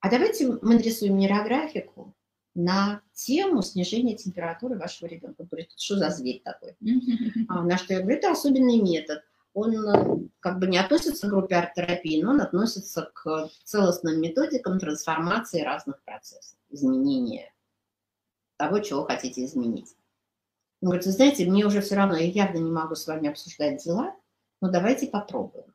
[0.00, 2.14] а давайте мы нарисуем нейрографику,
[2.58, 5.42] на тему снижения температуры вашего ребенка.
[5.42, 6.76] Он говорит, что за зверь такой?
[7.48, 9.22] А, на что я говорю, это особенный метод.
[9.58, 14.78] Он э, как бы не относится к группе арт-терапии, но он относится к целостным методикам
[14.78, 17.52] трансформации разных процессов, изменения
[18.56, 19.96] того, чего хотите изменить.
[20.80, 23.82] Он говорит, вы знаете, мне уже все равно, я явно не могу с вами обсуждать
[23.82, 24.14] дела,
[24.60, 25.74] но давайте попробуем.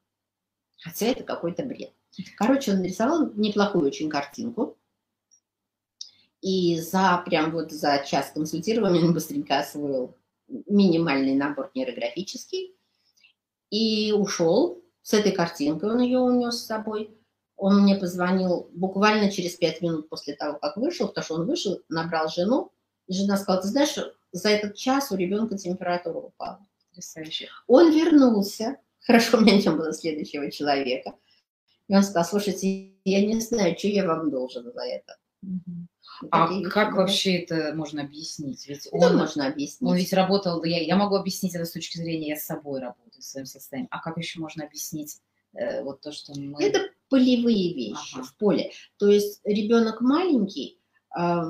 [0.81, 1.93] Хотя это какой-то бред.
[2.37, 4.77] Короче, он нарисовал неплохую очень картинку,
[6.39, 10.15] И за прям вот за час консультирования он быстренько освоил
[10.47, 12.77] минимальный набор нейрографический
[13.73, 17.17] и ушел с этой картинкой, он ее унес с собой.
[17.55, 21.81] Он мне позвонил буквально через пять минут после того, как вышел, потому что он вышел,
[21.89, 22.71] набрал жену,
[23.07, 23.95] и жена сказала, ты знаешь,
[24.31, 26.59] за этот час у ребенка температура упала.
[26.89, 27.49] Потрясающе.
[27.65, 31.15] Он вернулся, хорошо, у меня не было следующего человека,
[31.87, 35.17] и он сказал, слушайте, я не знаю, что я вам должен за это.
[36.31, 36.97] А как были.
[36.97, 38.67] вообще это можно объяснить?
[38.67, 39.89] Ведь он, можно объяснить.
[39.89, 43.21] Он ведь работал, я, я могу объяснить это с точки зрения, я с собой работаю,
[43.21, 43.87] в своем состоянии.
[43.91, 45.21] А как еще можно объяснить
[45.53, 46.63] э, вот то, что мы...
[46.63, 48.23] Это полевые вещи ага.
[48.23, 48.71] в поле.
[48.97, 50.79] То есть ребенок маленький,
[51.17, 51.41] э,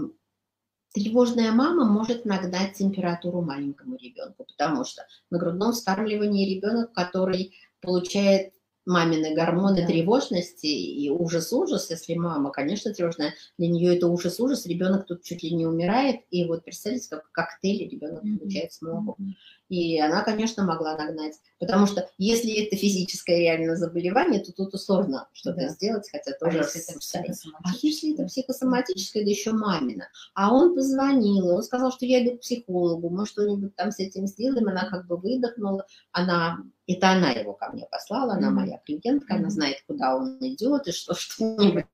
[0.93, 8.53] тревожная мама может нагнать температуру маленькому ребенку, потому что на грудном вскармливании ребенок, который получает
[8.85, 9.87] мамины гормоны да.
[9.87, 15.53] тревожности и ужас-ужас, если мама, конечно, тревожная, для нее это ужас-ужас, ребенок тут чуть ли
[15.53, 19.15] не умирает, и вот представьте, как коктейль ребенок получает смогу.
[19.19, 19.33] Mm-hmm.
[19.73, 25.27] И она, конечно, могла нагнать, потому что если это физическое реально заболевание, то тут сложно
[25.33, 25.69] что-то да.
[25.69, 26.59] сделать, хотя а тоже...
[26.59, 27.61] А если это психосоматическое?
[27.63, 30.09] А если это психосоматическое, да еще мамина.
[30.35, 34.27] А он позвонил, он сказал, что я иду к психологу, мы что-нибудь там с этим
[34.27, 39.37] сделаем, она как бы выдохнула, она это она его ко мне послала, она моя клиентка,
[39.37, 41.85] она знает, куда он идет, и что что-нибудь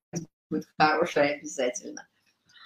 [0.50, 2.06] будет хорошее обязательно.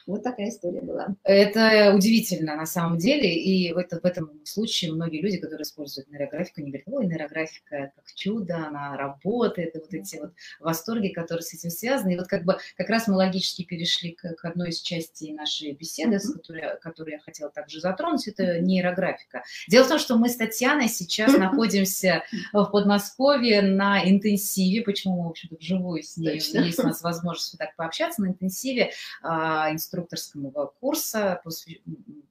[0.06, 1.16] Вот такая история была.
[1.24, 6.10] Это удивительно на самом деле, и в, это, в этом случае многие люди, которые используют
[6.10, 11.44] нейрографику, они говорят, ой, нейрографика как чудо, она работает, и вот эти вот восторги, которые
[11.44, 12.14] с этим связаны.
[12.14, 15.72] И вот как бы как раз мы логически перешли к, к одной из частей нашей
[15.74, 16.34] беседы, mm-hmm.
[16.34, 19.44] которой, которую я хотела также затронуть, это нейрографика.
[19.68, 25.28] Дело в том, что мы с Татьяной сейчас находимся в Подмосковье на интенсиве, почему мы,
[25.28, 30.74] в общем-то, вживую с ней, есть у нас возможность так пообщаться на интенсиве, а, инструкторского
[30.80, 31.52] курса по,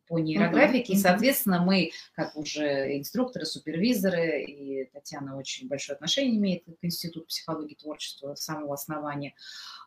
[0.08, 0.92] по нейрографике.
[0.92, 0.96] Uh-huh.
[0.96, 7.26] И, соответственно, мы, как уже инструкторы, супервизоры, и Татьяна очень большое отношение имеет к Институту
[7.26, 9.34] психологии и творчества с самого основания.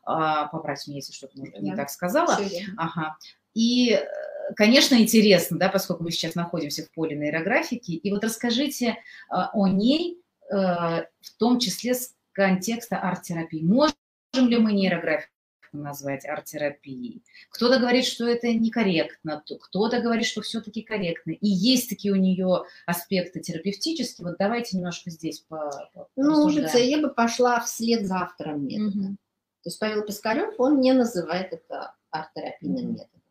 [0.04, 2.38] А, поправьте меня, если что-то, может, не так сказала.
[2.78, 3.18] Ага.
[3.54, 4.00] И,
[4.56, 7.92] конечно, интересно, да, поскольку мы сейчас находимся в поле нейрографики.
[7.92, 8.98] И вот расскажите
[9.30, 13.62] а, о ней, а, в том числе с контекста арт-терапии.
[13.62, 13.96] Можем
[14.50, 15.30] ли мы нейрографию
[15.82, 17.24] назвать арт-терапией.
[17.50, 21.32] Кто-то говорит, что это некорректно, кто-то говорит, что все-таки корректно.
[21.32, 24.28] И есть такие у нее аспекты терапевтические.
[24.28, 29.00] Вот давайте немножко здесь по, по Ну, я бы пошла вслед за автором метода.
[29.00, 29.16] Угу.
[29.64, 32.92] То есть Павел Пискарев, он не называет это арт-терапийным угу.
[32.94, 33.22] методом.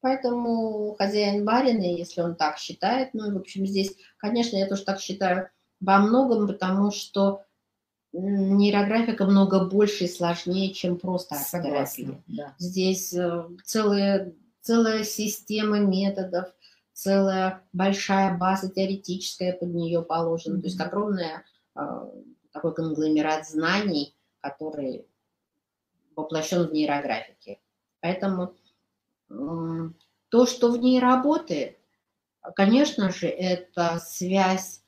[0.00, 5.00] Поэтому хозяин барина, если он так считает, ну, в общем, здесь, конечно, я тоже так
[5.00, 5.48] считаю
[5.80, 7.42] во многом, потому что
[8.14, 12.22] нейрографика много больше и сложнее, чем просто арт-терапия.
[12.28, 12.54] Да.
[12.58, 16.46] Здесь э, целая, целая система методов,
[16.92, 20.56] целая большая база теоретическая под нее положена.
[20.56, 20.60] Mm-hmm.
[20.60, 21.80] То есть огромная э,
[22.52, 25.06] такой конгломерат знаний, который
[26.14, 27.58] воплощен в нейрографике.
[28.00, 28.54] Поэтому
[29.28, 31.78] то, что в ней работает,
[32.54, 34.82] конечно же, это связь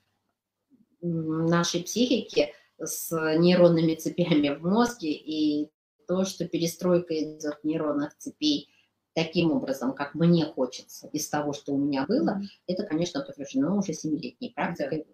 [1.01, 5.71] нашей психики– с нейронными цепями в мозге, и
[6.07, 8.69] то, что перестройка идет нейронных цепей
[9.15, 13.95] таким образом, как мне хочется, из того, что у меня было, это, конечно, подтверждено уже
[13.95, 15.07] семилетней практикой,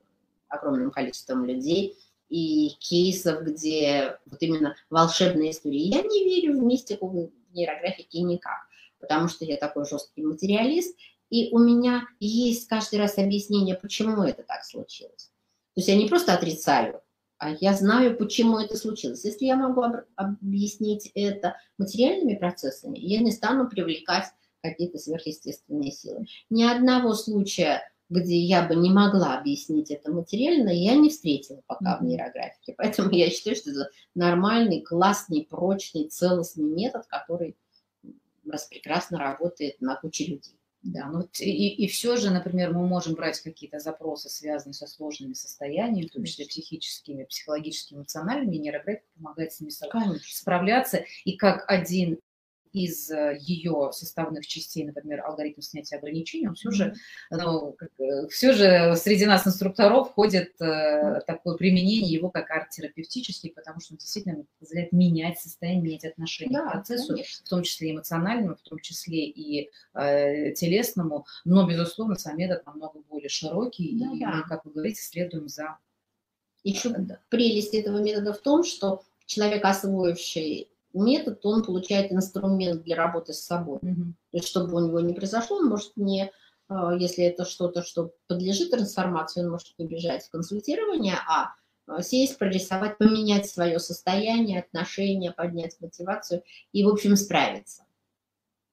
[0.49, 1.97] огромным количеством людей
[2.29, 5.79] и кейсов, где вот именно волшебные истории.
[5.79, 8.59] Я не верю в мистику в нейрографике никак,
[8.99, 10.97] потому что я такой жесткий материалист,
[11.31, 15.31] и у меня есть каждый раз объяснение, почему это так случилось.
[15.75, 17.02] То есть я не просто отрицаю,
[17.61, 19.25] я знаю, почему это случилось.
[19.25, 19.85] Если я могу
[20.17, 24.27] объяснить это материальными процессами, я не стану привлекать
[24.63, 26.27] какие-то сверхъестественные силы.
[26.51, 31.95] Ни одного случая, где я бы не могла объяснить это материально, я не встретила пока
[31.95, 31.99] mm-hmm.
[31.99, 32.75] в нейрографике.
[32.79, 37.57] Поэтому я считаю, что это нормальный, классный, прочный, целостный метод, который
[38.47, 40.59] распрекрасно работает на куче людей.
[40.83, 45.33] Да, ну и, и все же, например, мы можем брать какие-то запросы, связанные со сложными
[45.33, 50.19] состояниями, в том числе психическими, психологическими, эмоциональными, нейрографика помогает с ними Конечно.
[50.27, 51.05] справляться.
[51.25, 52.19] И как один
[52.73, 56.95] из э, ее составных частей, например, алгоритм снятия ограничений, он все же,
[57.31, 63.81] ну, э, все же среди нас инструкторов входит э, такое применение его как арт-терапевтический, потому
[63.81, 67.45] что он действительно позволяет менять состояние, менять отношение да, к процессу, конечно.
[67.45, 73.01] в том числе эмоциональному, в том числе и э, телесному, но, безусловно, сам метод намного
[73.11, 74.31] более широкий, да, и да.
[74.37, 75.79] мы, как вы говорите, следуем за...
[76.65, 77.19] Еще да.
[77.29, 83.41] прелесть этого метода в том, что человек, освоивший метод, он получает инструмент для работы с
[83.41, 83.79] собой.
[83.79, 84.13] Mm-hmm.
[84.31, 86.31] То есть, чтобы у него не произошло, он может не,
[86.69, 91.55] а, если это что-то, что подлежит трансформации, он может не бежать в консультирование, а,
[91.87, 97.85] а сесть, прорисовать, поменять свое состояние, отношения, поднять мотивацию и, в общем, справиться.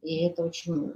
[0.01, 0.93] И это очень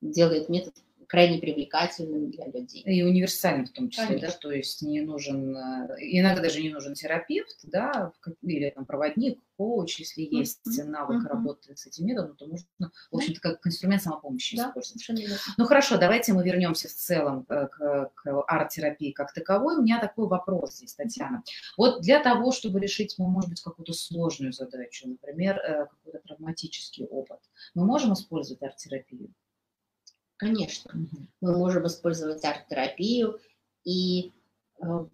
[0.00, 0.74] делает метод
[1.12, 2.80] крайне привлекательным для людей.
[2.84, 4.28] И универсальным в том числе, Конечно.
[4.28, 9.38] да, то есть не нужен, э, иногда даже не нужен терапевт, да, или там проводник,
[9.58, 10.84] коуч, если есть mm-hmm.
[10.86, 11.28] навык mm-hmm.
[11.28, 12.66] работы с этим методом, то можно,
[13.10, 15.38] в общем-то, как инструмент самопомощи да, использовать.
[15.58, 19.76] Ну хорошо, давайте мы вернемся в целом э, к, к арт-терапии как таковой.
[19.76, 21.42] У меня такой вопрос здесь, Татьяна.
[21.76, 27.40] Вот для того, чтобы решить, ну, может быть, какую-то сложную задачу, например, какой-то травматический опыт,
[27.74, 29.30] мы можем использовать арт-терапию?
[30.42, 30.90] Конечно,
[31.40, 33.38] мы можем использовать арт-терапию.
[33.84, 34.32] И
[34.80, 35.06] э,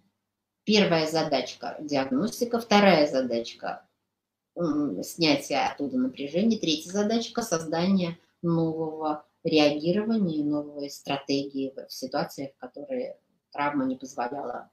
[0.65, 3.87] первая задачка– диагностика, вторая задачка–
[5.03, 13.19] снятие оттуда напряжения, третья задачка– создание нового реагирования новой стратегии в ситуациях, в которые
[13.53, 14.71] травма не позволяла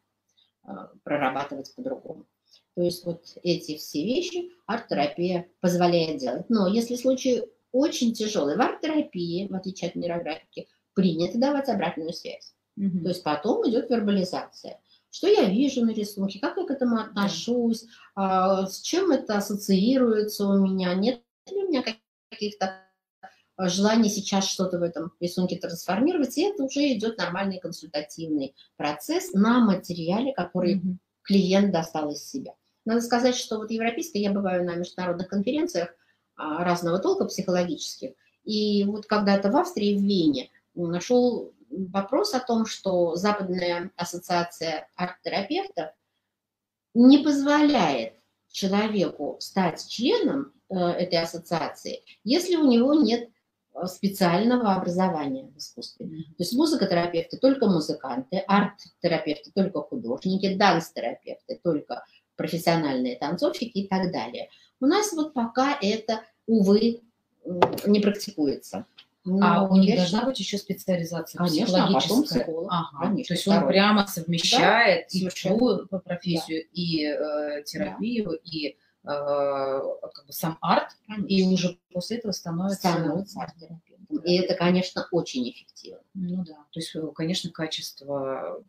[0.63, 0.71] э,
[1.03, 2.27] прорабатывать по-другому.
[2.75, 6.49] То есть вот эти все вещи арт-терапия позволяет делать.
[6.49, 7.43] Но если случай
[7.75, 8.55] очень тяжелый.
[8.55, 12.53] В арт-терапии, в отличие от нейрографики, принято давать обратную связь.
[12.77, 13.03] Угу.
[13.03, 14.79] То есть потом идет вербализация.
[15.11, 17.85] Что я вижу на рисунке, как я к этому отношусь,
[18.15, 18.65] да.
[18.67, 21.83] с чем это ассоциируется у меня, нет ли у меня
[22.29, 22.81] каких-то
[23.57, 29.31] а, желаний сейчас что-то в этом рисунке трансформировать, и это уже идет нормальный консультативный процесс
[29.33, 32.53] на материале, который mm клиент достал из себя.
[32.85, 35.93] Надо сказать, что вот европейская, я бываю на международных конференциях, а,
[36.37, 38.11] разного толка психологических.
[38.43, 45.89] И вот когда-то в Австрии, в Вене, нашел вопрос о том, что Западная ассоциация арт-терапевтов
[46.93, 48.13] не позволяет
[48.49, 53.29] человеку стать членом э, этой ассоциации, если у него нет
[53.73, 56.05] э, специального образования в искусстве.
[56.05, 62.05] То есть музыкотерапевты только музыканты, арт-терапевты только художники, данс-терапевты только
[62.37, 64.49] профессиональные танцовщики и так далее.
[64.79, 67.01] У нас вот пока это, увы,
[67.85, 68.85] не практикуется.
[69.25, 72.45] а у них должна быть еще специализация конечно, а психологическая.
[72.69, 73.05] А ага.
[73.07, 76.69] Конечно, То есть он прямо совмещает да, и свою профессию, да.
[76.73, 78.37] и э, терапию, да.
[78.43, 81.27] и э, как бы сам арт, конечно.
[81.27, 84.17] и уже после этого становится, становится арт-терапевтом.
[84.23, 86.01] И это, конечно, очень эффективно.
[86.13, 86.57] Ну да.
[86.71, 88.63] То есть, конечно, качество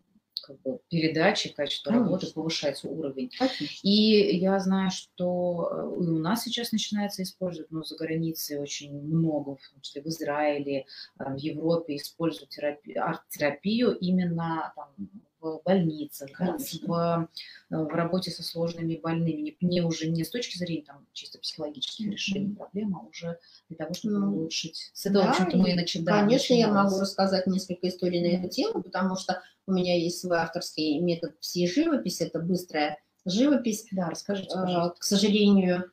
[0.47, 2.07] как бы, передачи, качество Конечно.
[2.07, 3.31] работы, повышается уровень.
[3.39, 3.67] Конечно.
[3.83, 8.93] И я знаю, что э, и у нас сейчас начинается использовать, но за границей очень
[9.01, 10.87] много, в том числе в Израиле,
[11.19, 15.11] э, в Европе используют терапию, арт-терапию именно там,
[15.53, 17.29] в больницах, в,
[17.71, 21.39] э, в работе со сложными больными, не, не уже не с точки зрения там, чисто
[21.39, 22.13] психологических mm-hmm.
[22.13, 24.29] решений проблемы, а уже для того, чтобы mm-hmm.
[24.29, 24.91] улучшить.
[24.93, 26.27] С этого, да, в общем-то, мы и начинаем.
[26.27, 30.39] Конечно, я могу рассказать несколько историй на эту тему, потому что у меня есть свой
[30.39, 33.87] авторский метод пси-живопись, это быстрая живопись.
[33.91, 35.01] Да, расскажите, а, пожалуйста.
[35.01, 35.91] К сожалению,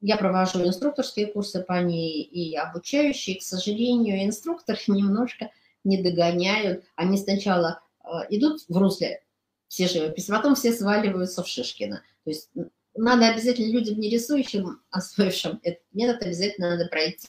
[0.00, 3.38] я провожу инструкторские курсы по ней и обучающие.
[3.38, 5.50] К сожалению, инструкторы немножко
[5.84, 6.84] не догоняют.
[6.96, 7.80] Они сначала
[8.30, 9.22] идут в русле
[9.68, 12.02] все живопись, потом все сваливаются в Шишкина.
[12.24, 12.50] То есть
[12.94, 17.28] надо обязательно людям, не рисующим, освоившим этот метод, обязательно надо пройти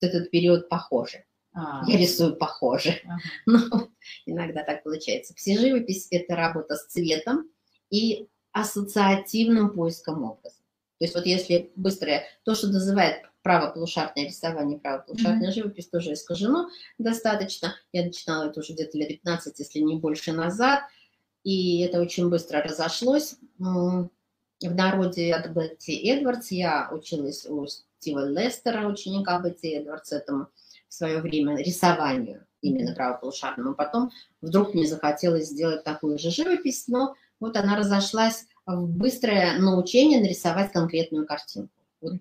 [0.00, 1.24] этот период похоже.
[1.54, 3.00] А, я рисую похоже.
[3.04, 3.20] Ага.
[3.46, 3.88] Но
[4.24, 5.34] иногда так получается.
[5.34, 7.50] Психоживопись– это работа с цветом
[7.90, 10.56] и ассоциативным поиском образа.
[10.98, 15.54] То есть вот если быстрое, то, что называют правополушарное рисование, правополушарная mm-hmm.
[15.54, 17.74] живопись тоже искажено достаточно.
[17.92, 20.82] Я начинала это уже где-то лет 15, если не больше назад,
[21.42, 23.36] и это очень быстро разошлось.
[23.58, 24.08] В
[24.60, 30.46] народе от Бетти Эдвардс я училась у Стива Лестера, ученика Бетти Эдвардс, этому
[30.88, 33.74] в свое время рисованию именно правополушарному.
[33.74, 40.20] Потом вдруг мне захотелось сделать такую же живопись, но вот она разошлась в быстрое научение
[40.20, 41.72] нарисовать конкретную картинку.
[42.00, 42.12] Вот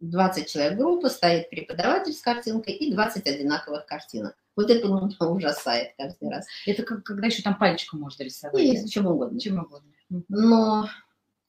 [0.00, 4.36] 20 человек группы, стоит преподаватель с картинкой и 20 одинаковых картинок.
[4.56, 6.46] Вот это меня ужасает каждый раз.
[6.66, 8.62] Это как, когда еще там пальчиком можно рисовать?
[8.62, 9.38] И чем угодно.
[9.38, 9.90] Чем угодно.
[10.28, 10.88] Но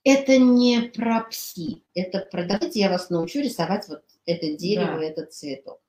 [0.03, 5.05] это не про пси, это про давайте я вас научу рисовать вот это дерево, да.
[5.05, 5.81] этот цветок.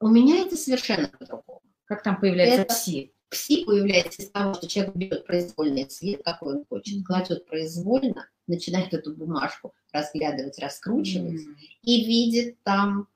[0.00, 1.62] У меня это совершенно по-другому.
[1.84, 2.74] Как там появляется это...
[2.74, 3.12] пси?
[3.28, 8.94] Пси появляется из того, что человек берет произвольный цвет, какой он хочет, кладет произвольно, начинает
[8.94, 11.56] эту бумажку разглядывать, раскручивать mm-hmm.
[11.82, 13.08] и видит там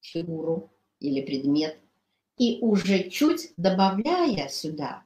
[0.00, 0.70] фигуру
[1.00, 1.76] или предмет.
[2.38, 5.04] И уже чуть добавляя сюда,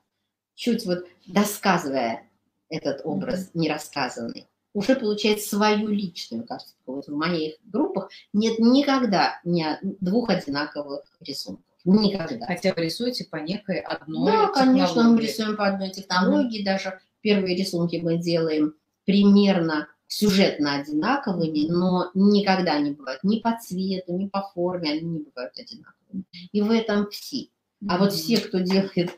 [0.55, 2.28] чуть вот досказывая
[2.68, 3.51] этот образ mm-hmm.
[3.55, 6.95] нерассказанный, уже получает свою личную картинку.
[6.95, 11.64] Вот в моих группах нет никогда ни двух одинаковых рисунков.
[11.84, 12.46] Никогда.
[12.46, 16.60] Хотя вы рисуете по некой одной Да, конечно, мы рисуем по одной технологии.
[16.60, 16.64] Mm-hmm.
[16.64, 18.74] Даже первые рисунки мы делаем
[19.04, 25.18] примерно сюжетно одинаковыми, но никогда не бывают ни по цвету, ни по форме, они не
[25.20, 26.24] бывают одинаковыми.
[26.52, 27.46] И в этом все.
[27.88, 29.12] А вот все, кто делает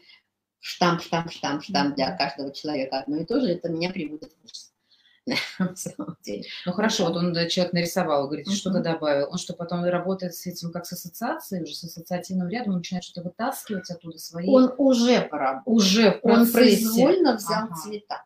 [0.61, 4.45] штамп, штамп, штамп, штамп для каждого человека одно и то же, это меня приводит в
[4.45, 4.72] ужас.
[5.59, 6.45] на самом деле.
[6.67, 9.29] Ну хорошо, вот он человек нарисовал, говорит, что-то добавил.
[9.31, 13.05] Он что, потом работает с этим как с ассоциацией, уже с ассоциативным рядом, он начинает
[13.05, 14.49] что-то вытаскивать оттуда свои...
[14.49, 15.73] Он уже поработал.
[15.73, 16.41] Уже в процессе.
[16.41, 17.75] Он произвольно взял ага.
[17.77, 18.25] цвета.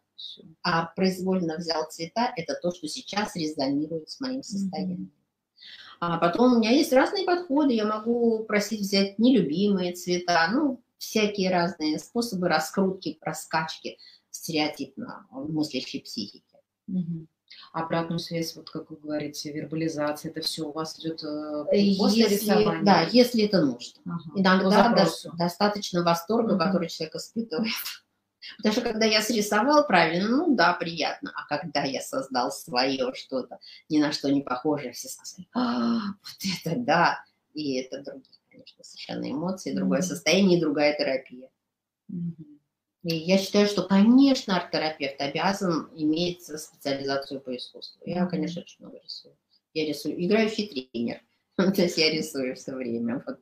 [0.62, 5.10] А произвольно взял цвета– это то, что сейчас резонирует с моим состоянием.
[6.00, 7.72] А потом у меня есть разные подходы.
[7.72, 13.98] Я могу просить взять нелюбимые цвета, ну, всякие разные способы раскрутки, раскачки
[14.30, 16.45] стереотипно мыслящей психики.
[16.88, 17.26] Угу.
[17.72, 21.64] Обратную связь, вот как вы говорите, вербализация, это все у вас идет э,
[21.96, 22.84] после если, рисования?
[22.84, 24.02] Да, если это нужно.
[24.04, 24.30] Ага.
[24.34, 26.58] Иногда до, достаточно восторга, угу.
[26.58, 27.72] который человек испытывает.
[28.58, 31.32] Потому что когда я срисовал правильно, ну да, приятно.
[31.34, 33.58] А когда я создал свое что-то,
[33.88, 37.24] ни на что не похожее, все сказали, а, вот это да.
[37.54, 40.02] И это другие, конечно, совершенно эмоции, другое mm-hmm.
[40.02, 41.48] состояние другая терапия.
[42.12, 42.55] Mm-hmm.
[43.06, 48.02] И я считаю, что, конечно, арт-терапевт обязан иметь специализацию по искусству.
[48.04, 49.36] Я, конечно, очень много рисую.
[49.74, 51.20] Я рисую, играющий тренер.
[51.56, 53.22] То есть я рисую все время.
[53.24, 53.38] Вот.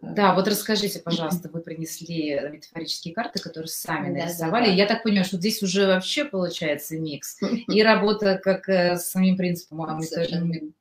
[0.00, 4.64] Да, вот расскажите, пожалуйста, вы принесли метафорические карты, которые сами нарисовали.
[4.64, 4.82] Да, да, да.
[4.82, 7.38] Я так понимаю, что здесь уже вообще получается микс.
[7.68, 10.00] И работа как э, с самим принципом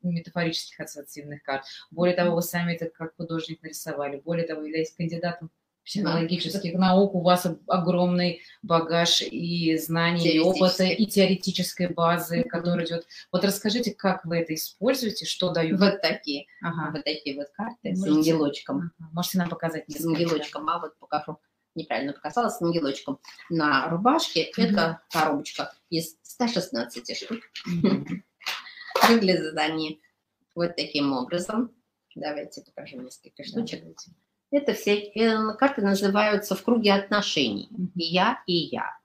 [0.01, 1.65] метафорических ассоциативных карт.
[1.91, 4.21] Более того, вы сами это как художник нарисовали.
[4.23, 5.51] Более того, являетесь кандидатом
[5.85, 12.47] психологических наук, у вас огромный багаж и знаний, и опыта, и теоретической базы, mm-hmm.
[12.47, 13.07] которая идет.
[13.31, 15.79] Вот расскажите, как вы это используете, что дают?
[15.79, 16.91] Вот такие, ага.
[16.93, 18.01] вот такие вот карты Можете?
[18.01, 18.91] с ангелочком.
[18.99, 19.09] Ага.
[19.13, 19.83] Можете нам показать?
[19.87, 21.39] С ангелочком, а вот покажу.
[21.75, 23.19] Неправильно показала, с ангелочком.
[23.49, 24.63] На рубашке mm-hmm.
[24.63, 27.39] это коробочка из 116 штук.
[27.67, 28.21] Mm-hmm.
[29.09, 30.01] Выглядит они
[30.55, 31.71] вот таким образом.
[32.15, 33.79] Давайте покажу несколько штучек.
[33.79, 34.11] Давайте.
[34.53, 37.69] Это все э, карты называются в круге отношений.
[37.95, 38.95] И я, и я.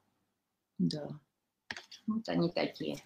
[0.77, 1.09] Да.
[2.07, 2.99] Вот они такие.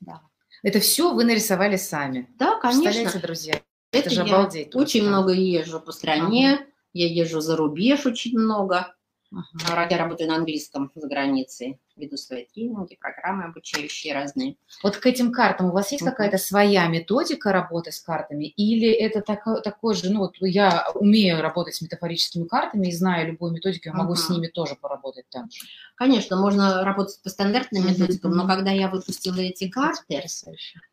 [0.00, 0.22] Да.
[0.62, 2.26] Это все вы нарисовали сами?
[2.38, 3.20] Да, конечно.
[3.20, 3.60] Друзья?
[3.92, 4.74] Это, это же обалдеть.
[4.74, 6.66] Очень много езжу по стране, ага.
[6.94, 8.94] я езжу за рубеж очень много.
[9.30, 9.86] Ага.
[9.90, 14.56] Я работаю на английском за границей, веду свои тренинги, программы обучающие разные.
[14.82, 16.10] Вот к этим картам у вас есть uh-huh.
[16.10, 18.44] какая-то своя методика работы с картами?
[18.44, 23.28] Или это так, такой же, ну вот я умею работать с метафорическими картами и знаю
[23.28, 24.16] любую методику, я могу uh-huh.
[24.16, 25.60] с ними тоже поработать так же?
[25.94, 27.90] Конечно, можно работать по стандартным uh-huh.
[27.90, 30.22] методикам, но когда я выпустила эти карты,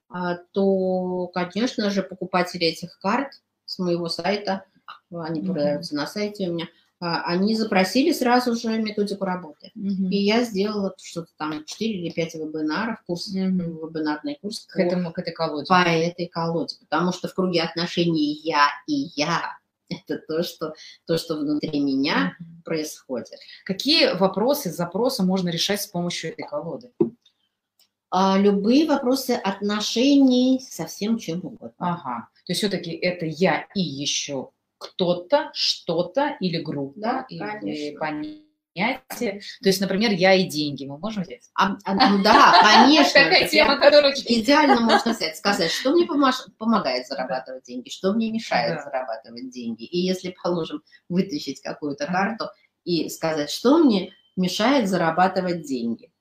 [0.09, 4.65] а, то, конечно же, покупатели этих карт с моего сайта,
[5.09, 5.99] они продаются uh-huh.
[5.99, 6.67] на сайте у меня–
[6.99, 9.71] они запросили сразу же методику работы.
[9.75, 10.09] Угу.
[10.09, 13.37] И я сделала что-то там 4 или 5 вебинаров, курс, угу.
[13.37, 15.67] вебинарный курс к, этому, к этой колоде.
[15.67, 16.75] По этой колоде.
[16.79, 19.57] Потому что в круге отношений я и я
[19.89, 20.73] это то, что,
[21.05, 22.63] то, что внутри меня угу.
[22.63, 23.39] происходит.
[23.65, 26.91] Какие вопросы, запросы можно решать с помощью этой колоды?
[28.09, 31.73] А, любые вопросы отношений со всем чем угодно.
[31.77, 32.29] Ага.
[32.45, 38.41] То есть все-таки это я и еще кто-то, что-то или группа, да, или понятие.
[38.75, 40.85] То есть, например, я и деньги.
[40.85, 41.49] Мы можем взять?
[41.55, 43.23] А, а, да, конечно.
[43.23, 44.13] Такая тема, которая...
[44.25, 49.83] Идеально можно взять, сказать, что мне помогает зарабатывать деньги, что мне мешает зарабатывать деньги.
[49.83, 52.49] И если, положим, вытащить какую-то карту
[52.83, 56.11] и сказать, что мне мешает зарабатывать деньги.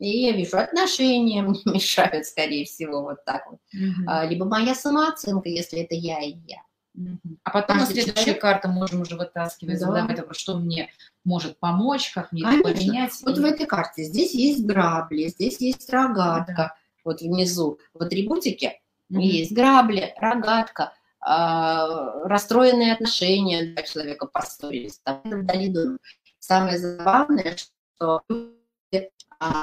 [0.00, 3.60] И я вижу, отношения мне мешают, скорее всего, вот так вот.
[3.72, 4.28] Угу.
[4.28, 6.62] Либо моя самооценка, если это я и я.
[7.42, 8.40] А потом на следующую человек...
[8.40, 9.86] карту можем уже вытаскивать, да.
[9.86, 10.90] задавать вопрос, что мне
[11.24, 12.68] может помочь, как мне Конечно.
[12.68, 13.22] это поменять.
[13.22, 13.40] Вот и...
[13.40, 16.74] в этой карте здесь есть грабли, здесь есть рогатка, да.
[17.04, 17.78] вот внизу.
[17.92, 18.80] В атрибутике
[19.12, 21.28] mm есть грабли, рогатка, э,
[22.24, 25.98] расстроенные отношения, два человека поссорились, там вдали дома.
[26.38, 29.08] Самое забавное, что э,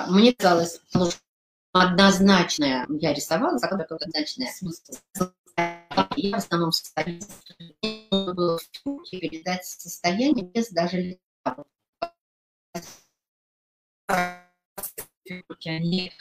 [0.10, 1.10] мне казалось, ну,
[1.72, 4.50] однозначное, я рисовала, однозначное
[6.16, 7.22] я в основном состояние
[8.12, 11.18] было в передать состояние без даже
[15.66, 16.12] они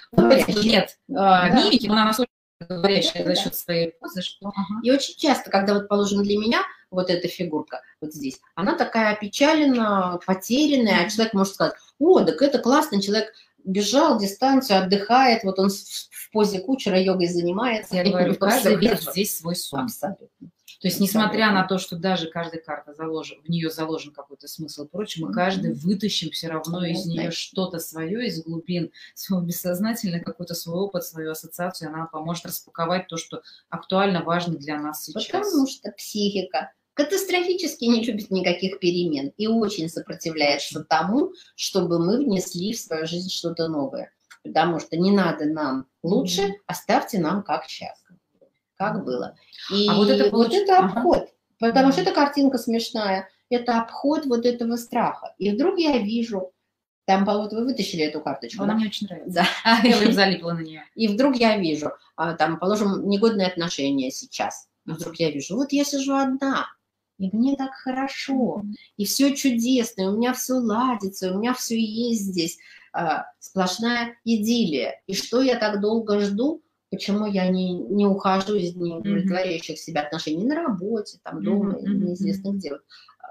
[0.62, 1.62] нет а, да.
[1.62, 4.48] мимики, но она настолько говорящая за счет своей позы, что...
[4.48, 4.80] Ага.
[4.82, 9.14] И очень часто, когда вот, положим, для меня вот эта фигурка вот здесь, она такая
[9.14, 13.32] опечалена, потерянная, а человек может сказать, о, так это классно, человек
[13.64, 15.70] бежал дистанцию, отдыхает, вот он
[16.30, 17.96] в позе кучера йогой занимается.
[17.96, 19.80] Я говорю, каждый видит здесь свой сон.
[19.80, 20.50] Абсолютно.
[20.80, 24.84] То есть, несмотря на то, что даже каждая карта заложен, в нее заложен какой-то смысл
[24.84, 30.22] и прочее, мы каждый вытащим все равно из нее что-то свое, из глубин своего бессознательного,
[30.22, 35.26] какой-то свой опыт, свою ассоциацию, она поможет распаковать то, что актуально, важно для нас сейчас.
[35.26, 42.72] Потому что психика катастрофически не любит никаких перемен и очень сопротивляется тому, чтобы мы внесли
[42.72, 44.12] в свою жизнь что-то новое.
[44.42, 48.00] Потому что не надо нам лучше, оставьте нам как сейчас
[48.80, 49.36] как было.
[49.70, 51.28] И а вот это, вот это обход, ага.
[51.58, 55.34] потому что эта картинка смешная, это обход вот этого страха.
[55.36, 56.52] И вдруг я вижу,
[57.04, 58.62] там, вот вы вытащили эту карточку.
[58.62, 58.78] Она да?
[58.78, 59.34] мне очень нравится.
[59.34, 59.46] Да.
[59.64, 60.84] А, я залипла на нее.
[60.94, 64.66] И вдруг я вижу, а, там, положим, негодные отношения сейчас.
[64.86, 66.66] Вдруг я вижу, вот я сижу одна,
[67.18, 68.62] и мне так хорошо,
[68.96, 72.79] и все чудесно, и у меня все ладится, и у меня все есть здесь, а,
[73.38, 75.00] сплошная идиллия.
[75.06, 76.62] И что я так долго жду?
[76.90, 81.88] почему я не, не ухожу из неудовлетворяющих себя отношений на работе, там, дома, mm-hmm.
[81.88, 82.72] неизвестно где.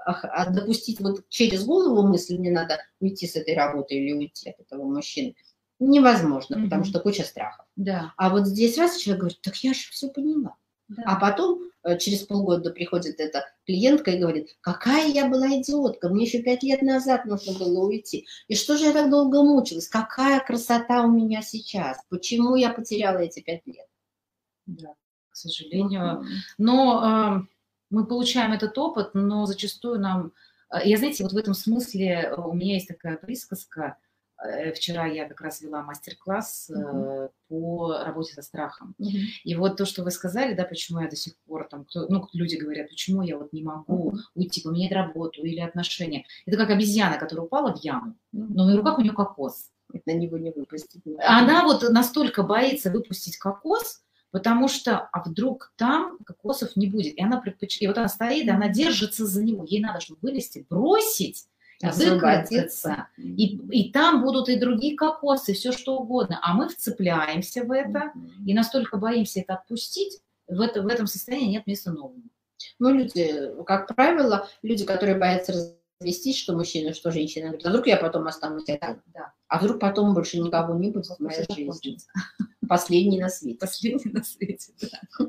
[0.06, 4.50] А, а допустить вот через голову мысль, мне надо уйти с этой работы или уйти
[4.50, 5.34] от этого мужчины,
[5.78, 6.64] невозможно, mm-hmm.
[6.64, 7.66] потому что куча страхов.
[7.76, 8.14] Да.
[8.16, 10.56] А вот здесь раз человек говорит, так я же все поняла.
[10.88, 11.02] Да.
[11.06, 16.42] А потом через полгода приходит эта клиентка и говорит, какая я была идиотка, мне еще
[16.42, 18.26] пять лет назад нужно было уйти.
[18.48, 19.88] И что же я так долго мучилась?
[19.88, 21.98] Какая красота у меня сейчас?
[22.08, 23.86] Почему я потеряла эти пять лет?
[24.66, 24.94] Да,
[25.30, 26.24] к сожалению.
[26.58, 27.54] Но э,
[27.90, 30.32] мы получаем этот опыт, но зачастую нам...
[30.70, 34.09] Э, я, знаете, вот в этом смысле у меня есть такая присказка– Э,
[34.74, 37.30] вчера я как раз вела мастер-класс mm-hmm.
[37.48, 38.94] по работе со страхом.
[39.00, 39.24] Mm-hmm.
[39.44, 42.26] И вот то, что вы сказали, да, почему я до сих пор там, кто, ну,
[42.32, 46.24] люди говорят, почему я вот не могу уйти, поменять работу или отношения.
[46.46, 48.46] Это как обезьяна, которая упала в яму, mm-hmm.
[48.50, 49.70] но на руках у нее кокос.
[50.06, 51.02] На него не выпустить.
[51.18, 57.14] Она вот настолько боится выпустить кокос, потому что, а вдруг там кокосов не будет.
[57.16, 59.64] И она предпочитает, и вот она стоит, и она держится за него.
[59.64, 61.46] Ей надо, чтобы вылезти, бросить,
[61.82, 63.08] выкатиться.
[63.16, 66.38] И, и там будут и другие кокосы, все что угодно.
[66.42, 68.12] А мы вцепляемся в это
[68.46, 72.22] и настолько боимся это отпустить, в, это, в этом состоянии нет места новому.
[72.78, 75.52] Ну, люди, как правило, люди, которые боятся
[76.00, 79.00] развестись, что мужчина, что женщина, говорят, а вдруг я потом останусь одна?
[79.06, 79.32] Да.
[79.48, 81.98] А вдруг потом больше никого не будет в моей жизни?
[82.68, 83.58] Последний на свете.
[83.58, 85.26] Последний на свете, да.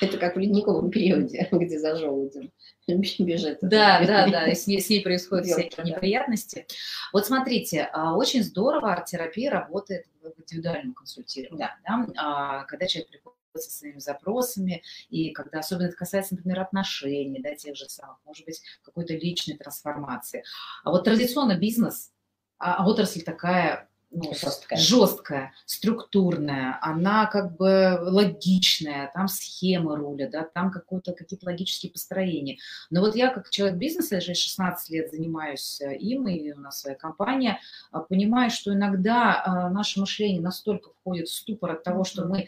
[0.00, 2.52] Это как в ледниковом периоде, где за желудем
[2.88, 3.58] бежит.
[3.62, 6.66] Да, да, да, с ней, с ней происходят всякие неприятности.
[7.12, 11.58] Вот смотрите, а, очень здорово арт-терапия работает в индивидуальном консультировании.
[11.58, 11.76] Да.
[11.86, 12.06] Да?
[12.16, 17.54] А, когда человек приходит со своими запросами, и когда особенно это касается, например, отношений, да,
[17.54, 20.42] тех же самых, может быть, какой-то личной трансформации.
[20.84, 22.12] А вот традиционно бизнес,
[22.58, 24.78] а отрасль такая ну, жесткая.
[24.78, 32.58] жесткая, структурная, она как бы логичная, там схемы руля, да, там какие-то логические построения.
[32.90, 36.58] Но вот я как человек бизнеса, я же 16 лет занимаюсь э, им, и у
[36.58, 37.58] нас своя компания,
[37.90, 42.42] а, понимаю, что иногда а, наше мышление настолько входит в ступор от того, что мы
[42.42, 42.46] э,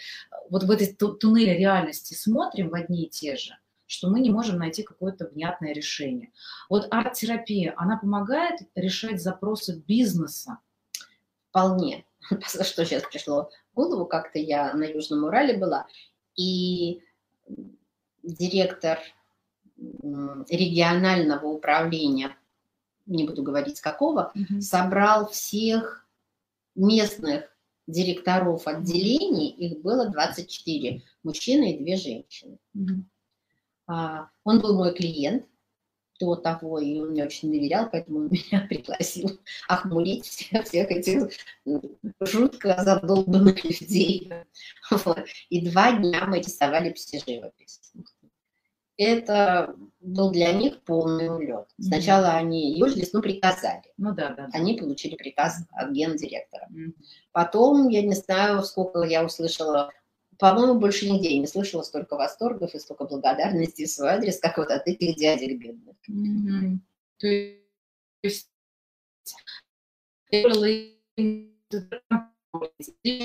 [0.51, 3.57] вот в этой туннеле реальности смотрим в одни и те же,
[3.87, 6.31] что мы не можем найти какое-то внятное решение.
[6.69, 10.59] Вот арт-терапия, она помогает решать запросы бизнеса,
[11.55, 12.05] вполне.
[12.43, 15.87] Что сейчас пришло в голову, как-то я на Южном Урале была,
[16.37, 17.01] и
[18.25, 18.99] директор
[20.49, 22.37] регионального управления,
[23.07, 24.61] не буду говорить какого, угу.
[24.61, 26.07] собрал всех
[26.75, 27.45] местных
[27.87, 32.59] директоров отделений, их было 24, мужчины и две женщины.
[32.75, 33.05] Угу.
[34.45, 35.47] Он был мой клиент,
[36.21, 39.39] до того, и он мне очень доверял, поэтому он меня пригласил
[39.69, 41.31] охмурить всех, всех этих
[42.21, 44.31] жутко задолбанных людей.
[44.91, 45.25] Вот.
[45.49, 47.81] И два дня мы рисовали псиживопись.
[48.97, 51.67] Это был для них полный улет.
[51.81, 52.39] Сначала mm-hmm.
[52.39, 53.83] они ее ну, приказали.
[53.97, 54.49] Ну да, да.
[54.53, 56.69] Они получили приказ от гендиректора.
[56.71, 56.93] Mm-hmm.
[57.33, 59.91] Потом, я не знаю, сколько я услышала
[60.39, 64.71] по-моему, больше нигде не слышала столько восторгов и столько благодарности в свой адрес, как вот
[64.71, 65.94] от этих дядек бедных.
[66.11, 66.79] Mm-hmm.
[67.19, 67.27] То
[68.23, 68.51] есть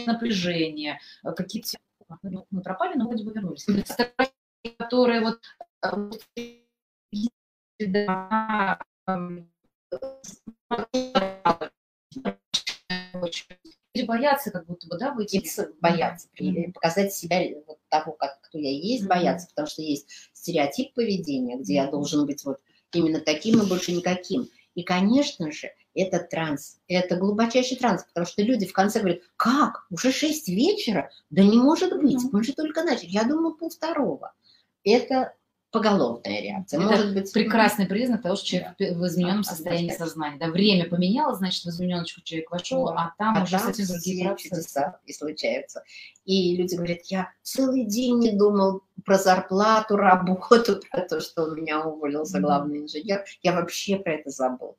[0.05, 0.99] напряжение,
[1.35, 1.77] какие-то...
[2.23, 3.65] Ну, мы пропали, но вроде бы вернулись.
[4.77, 5.39] Которые вот
[13.95, 15.43] люди боятся как будто бы, да, выйти?
[15.81, 16.73] Боятся, mm-hmm.
[16.73, 19.07] показать себя вот того, как, кто я есть, mm-hmm.
[19.07, 22.59] боятся, потому что есть стереотип поведения, где я должен быть вот
[22.93, 24.49] именно таким и больше никаким.
[24.75, 29.85] И, конечно же, это транс, это глубочайший транс, потому что люди в конце говорят, как,
[29.89, 31.11] уже 6 вечера?
[31.29, 34.33] Да не может быть, мы же только начали, я думаю, полвторого.
[34.83, 35.33] Это
[35.71, 36.79] поголовная реакция.
[36.79, 38.93] Это Может быть прекрасный признак того, что человек да.
[38.93, 40.37] в измененном состоянии сознания.
[40.39, 42.93] Да, время поменялось, значит, в измененочку человек вошел, да.
[42.93, 44.49] а там а уже там совсем другие процессы.
[44.49, 45.83] чудеса и случаются.
[46.25, 51.55] И люди говорят, я целый день не думал про зарплату, работу, про то, что у
[51.55, 53.23] меня уволился главный инженер.
[53.43, 54.77] Я вообще про это забыл.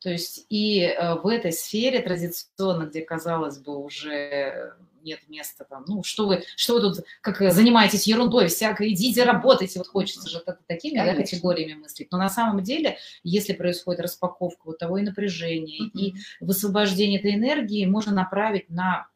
[0.00, 4.74] То есть и э, в этой сфере традиционно, где, казалось бы, уже
[5.08, 9.78] нет места там, ну, что вы, что вы тут, как занимаетесь ерундой всякой, идите, работайте,
[9.78, 12.12] вот хочется же такими да, категориями мыслить.
[12.12, 15.98] Но на самом деле, если происходит распаковка вот того и напряжения, mm-hmm.
[15.98, 19.08] и высвобождение этой энергии можно направить на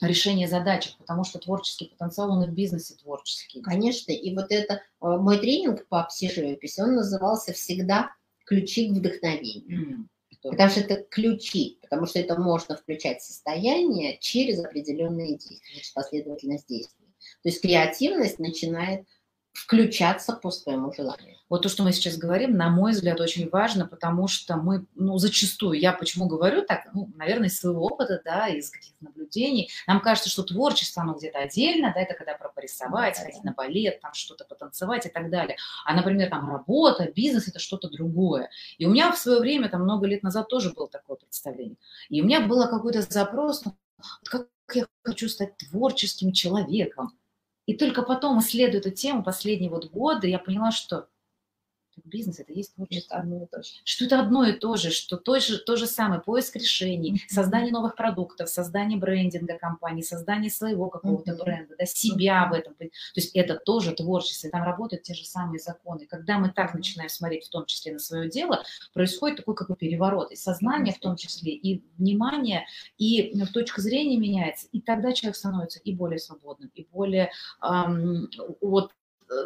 [0.00, 3.60] решение задачек, потому что творческий потенциал, он и в бизнесе творческий.
[3.60, 8.10] Конечно, и вот это, э, мой тренинг по психоживописи, он назывался всегда
[8.44, 10.02] «Ключи к вдохновению».
[10.02, 10.04] Mm.
[10.50, 17.06] Потому что это ключи, потому что это можно включать состояние через определенные действия, последовательность действий.
[17.42, 19.06] То есть креативность начинает
[19.54, 21.36] включаться по своему желанию.
[21.48, 25.16] Вот то, что мы сейчас говорим, на мой взгляд, очень важно, потому что мы, ну,
[25.18, 30.00] зачастую, я почему говорю так, ну, наверное, из своего опыта, да, из каких-то наблюдений, нам
[30.00, 34.00] кажется, что творчество, оно где-то отдельно, да, это когда про порисовать, да, ходить на балет,
[34.00, 35.56] там что-то потанцевать и так далее.
[35.84, 38.50] А, например, там работа, бизнес– это что-то другое.
[38.78, 41.76] И у меня в свое время, там много лет назад тоже было такое представление.
[42.08, 43.76] И у меня был какой-то запрос, ну,
[44.24, 47.12] как я хочу стать творческим человеком.
[47.66, 51.08] И только потом, исследуя эту тему последние вот годы, я поняла, что
[52.04, 53.14] бизнес это есть творчество.
[53.14, 53.70] Это одно и то же.
[53.84, 57.34] Что это одно и то же, что то же, то же самое, поиск решений, mm-hmm.
[57.34, 61.44] создание новых продуктов, создание брендинга компании, создание своего какого-то mm-hmm.
[61.44, 62.50] бренда, да, себя mm-hmm.
[62.50, 62.74] в этом.
[62.74, 62.86] То
[63.16, 66.06] есть это тоже творчество, и там работают те же самые законы.
[66.06, 69.76] Когда мы так начинаем смотреть в том числе на свое дело, происходит такой как бы
[69.76, 70.32] переворот.
[70.32, 70.96] И сознание mm-hmm.
[70.96, 72.66] в том числе, и внимание,
[72.98, 74.66] и ну, точка зрения меняется.
[74.72, 77.30] И тогда человек становится и более свободным, и более
[77.62, 78.28] эм,
[78.60, 78.92] вот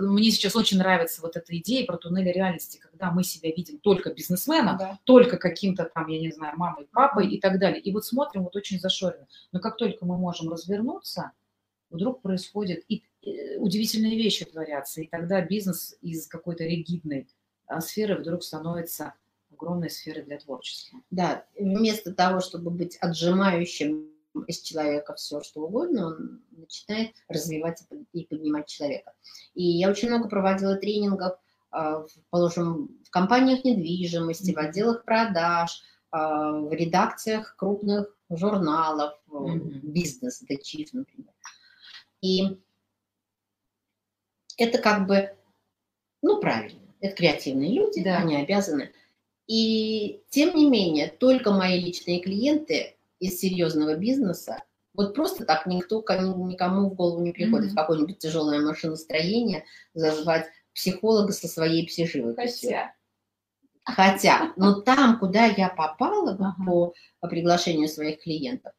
[0.01, 4.12] мне сейчас очень нравится вот эта идея про туннели реальности, когда мы себя видим только
[4.12, 4.99] бизнесменом, да.
[5.05, 7.81] только каким-то там, я не знаю, мамой, папой и так далее.
[7.81, 9.26] И вот смотрим вот очень зашоренно.
[9.53, 11.33] Но как только мы можем развернуться,
[11.91, 13.05] вдруг происходят и
[13.59, 15.01] удивительные вещи творятся.
[15.01, 17.29] И тогда бизнес из какой-то ригидной
[17.66, 19.14] а, сферы вдруг становится
[19.53, 21.01] огромной сферой для творчества.
[21.11, 24.11] Да, вместо того, чтобы быть отжимающим
[24.43, 27.82] из человека все, что угодно, он начинает развивать
[28.12, 29.12] и поднимать человека.
[29.55, 31.39] И я очень много проводила тренингов,
[31.70, 39.80] а, положим, в компаниях недвижимости, в отделах продаж, а, в редакциях крупных журналов, mm-hmm.
[39.82, 41.32] бизнес, Chief, например.
[42.20, 42.59] И
[44.57, 45.36] это как бы,
[46.22, 48.18] ну, правильно, это креативные люди, да.
[48.18, 48.93] они обязаны.
[49.47, 54.62] И тем не менее, только мои личные клиенты из серьезного бизнеса,
[54.95, 57.73] вот просто так никто никому в голову не приходит mm-hmm.
[57.73, 59.64] в какое-нибудь тяжелое машиностроение
[59.95, 62.71] зазвать психолога со своей психоживостью.
[62.71, 62.95] Хотя.
[63.85, 66.93] Хотя, но там, куда я попала uh-huh.
[67.21, 68.73] по, приглашению своих клиентов,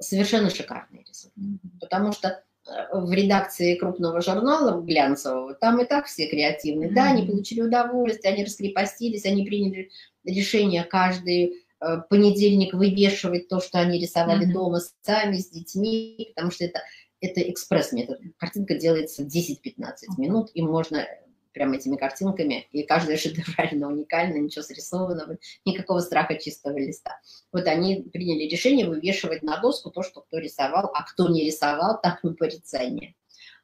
[0.00, 1.38] совершенно шикарный результат.
[1.38, 1.78] Mm-hmm.
[1.80, 6.88] Потому что э, в редакции крупного журнала глянцевого, там и так все креативные.
[6.88, 6.94] Mm-hmm.
[6.94, 9.90] Да, они получили удовольствие, они раскрепостились, они приняли
[10.24, 11.63] решение каждый
[12.08, 14.52] понедельник вывешивать то, что они рисовали mm-hmm.
[14.52, 16.80] дома сами, с детьми, потому что это,
[17.20, 18.20] это экспресс-метод.
[18.38, 19.92] Картинка делается 10-15 mm-hmm.
[20.18, 21.06] минут, и можно
[21.54, 27.18] прям этими картинками, и каждая шедеврально уникальна, ничего срисованного, никакого страха чистого листа.
[27.52, 32.00] Вот они приняли решение вывешивать на доску то, что кто рисовал, а кто не рисовал,
[32.02, 33.14] так на порицание.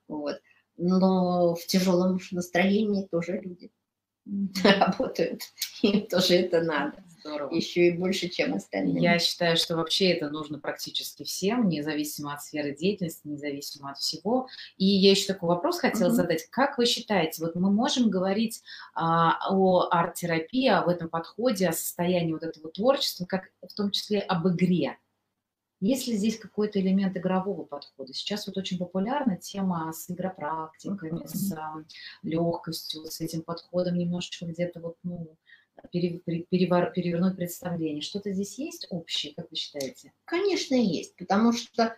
[0.09, 0.41] Вот.
[0.79, 3.71] Но в тяжелом настроении тоже люди
[4.65, 5.43] работают,
[5.83, 7.05] им тоже это надо.
[7.21, 7.55] Здорово.
[7.55, 9.03] Еще и больше, чем остальные.
[9.03, 14.49] Я считаю, что вообще это нужно практически всем, независимо от сферы деятельности, независимо от всего.
[14.77, 16.13] И я еще такой вопрос хотела mm-hmm.
[16.13, 16.47] задать.
[16.51, 18.63] Как вы считаете, вот мы можем говорить
[18.95, 24.21] а, о арт-терапии, об этом подходе, о состоянии вот этого творчества, как в том числе
[24.21, 24.99] об игре?
[25.81, 28.13] Есть ли здесь какой-то элемент игрового подхода?
[28.13, 31.29] Сейчас вот очень популярна тема с игропрактиками, mm-hmm.
[31.29, 31.75] с а,
[32.23, 35.37] легкостью, с этим подходом немножечко где-то вот, ну,
[35.91, 38.03] перевор, перевернуть представление.
[38.03, 40.13] Что-то здесь есть общее, как вы считаете?
[40.25, 41.97] Конечно, есть, потому что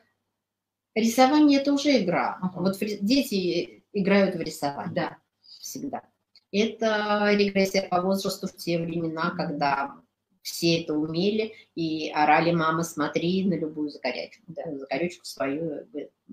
[0.95, 2.39] рисование– это уже игра.
[2.41, 2.61] Ага.
[2.61, 4.95] Вот дети играют в рисование.
[4.95, 5.18] Да.
[5.43, 6.03] Всегда.
[6.51, 9.97] Это регрессия по возрасту в те времена, когда
[10.43, 15.87] все это умели и орали «мама, смотри на любую закорячку», да, закорючку свою,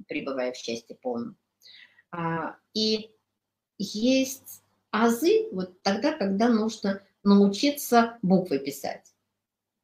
[0.08, 1.38] пребывая в счастье полном.
[2.12, 3.12] А, и
[3.78, 9.14] есть азы вот тогда, когда нужно научиться буквы писать,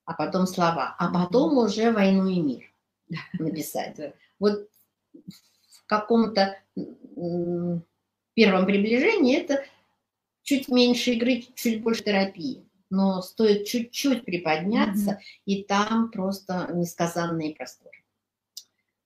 [0.05, 2.73] а потом слова, а потом уже «Войну и мир»
[3.33, 4.15] написать.
[4.39, 4.69] Вот
[5.13, 6.57] в каком-то
[8.33, 9.63] первом приближении это
[10.43, 12.63] чуть меньше игры, чуть больше терапии.
[12.91, 15.41] Но стоит чуть-чуть приподняться, mm-hmm.
[15.45, 18.03] и там просто несказанные просторы.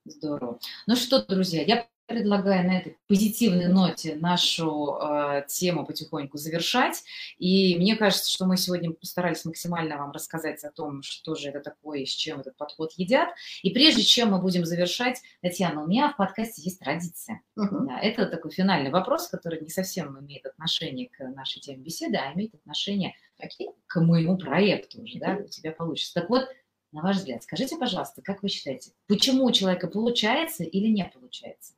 [0.04, 0.60] Здорово.
[0.86, 7.04] Ну что, друзья, я предлагаю на этой позитивной ноте нашу э, тему потихоньку завершать.
[7.38, 11.62] И мне кажется, что мы сегодня постарались максимально вам рассказать о том, что же это
[11.62, 13.30] такое и с чем этот подход едят.
[13.62, 17.42] И прежде чем мы будем завершать, Татьяна, у меня в подкасте есть традиция.
[17.58, 17.86] Uh-huh.
[17.88, 22.34] Да, это такой финальный вопрос, который не совсем имеет отношение к нашей теме беседы, а
[22.34, 23.68] имеет отношение okay.
[23.86, 26.16] к моему проекту уже, да, у тебя получится.
[26.16, 26.50] Так вот,
[26.92, 31.74] на ваш взгляд, скажите, пожалуйста, как вы считаете, почему у человека получается или не получается?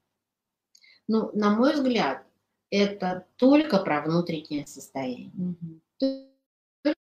[1.11, 2.25] Ну, на мой взгляд,
[2.69, 5.55] это только про внутреннее состояние.
[5.99, 6.95] Только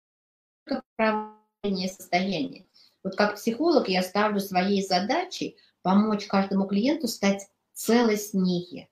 [0.96, 2.68] про внутреннее состояние.
[3.04, 8.88] Вот как психолог я ставлю своей задачей помочь каждому клиенту стать целостнее.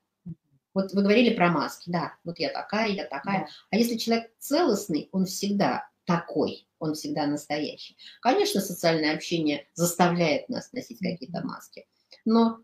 [0.73, 3.45] Вот вы говорили про маски, да, вот я такая, я такая.
[3.45, 3.47] Да.
[3.71, 7.95] А если человек целостный, он всегда такой, он всегда настоящий.
[8.19, 11.87] Конечно, социальное общение заставляет нас носить какие-то маски,
[12.25, 12.59] но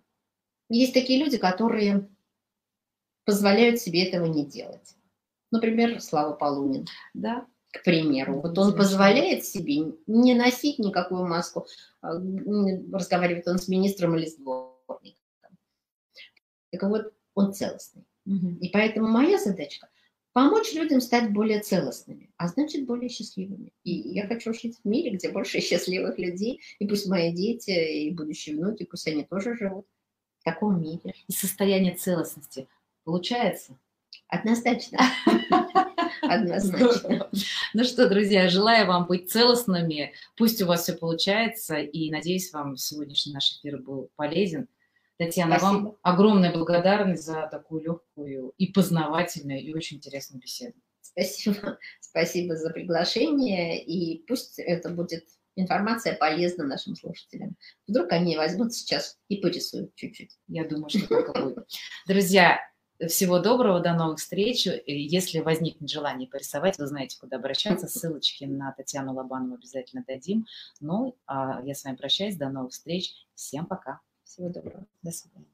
[0.68, 2.10] есть такие люди, которые
[3.26, 4.96] позволяют себе этого не делать.
[5.52, 6.88] Например, Слава Полунин.
[7.14, 7.46] Да.
[7.72, 11.68] К примеру, вот он позволяет себе не носить никакую маску,
[12.02, 12.16] а,
[12.92, 15.58] разговаривает он с министром или с дворником.
[16.70, 18.04] Так вот, он целостный.
[18.26, 18.58] Угу.
[18.60, 19.88] И поэтому моя задачка–
[20.34, 23.72] помочь людям стать более целостными, а значит, более счастливыми.
[23.84, 28.12] И я хочу жить в мире, где больше счастливых людей, и пусть мои дети и
[28.12, 29.86] будущие внуки, пусть они тоже живут
[30.40, 31.14] в таком мире.
[31.28, 32.68] И состояние целостности–
[33.04, 33.78] Получается?
[34.28, 35.00] Однозначно.
[36.22, 37.30] Однозначно.
[37.74, 40.14] Ну что, друзья, желаю вам быть целостными.
[40.38, 41.78] Пусть у вас все получается.
[41.78, 44.68] И надеюсь, вам сегодняшний наш эфир был полезен.
[45.18, 45.78] Татьяна, Спасибо.
[45.78, 50.74] вам огромная благодарность за такую легкую и познавательную и очень интересную беседу.
[51.02, 51.78] Спасибо.
[52.00, 53.84] Спасибо за приглашение.
[53.84, 55.26] И пусть это будет
[55.56, 57.56] информация полезна нашим слушателям.
[57.88, 60.38] Вдруг они возьмут сейчас и порисуют чуть-чуть.
[60.48, 61.68] Я думаю, что так и будет.
[62.08, 62.60] Друзья,
[63.08, 64.68] всего доброго, до новых встреч.
[64.86, 67.88] Если возникнет желание порисовать, вы знаете, куда обращаться.
[67.88, 70.46] Ссылочки на Татьяну Лобанову обязательно дадим.
[70.80, 72.38] Ну, а я с вами прощаюсь.
[72.38, 73.14] До новых встреч.
[73.36, 74.00] Всем пока.
[74.24, 74.86] Всего доброго.
[75.02, 75.51] До свидания.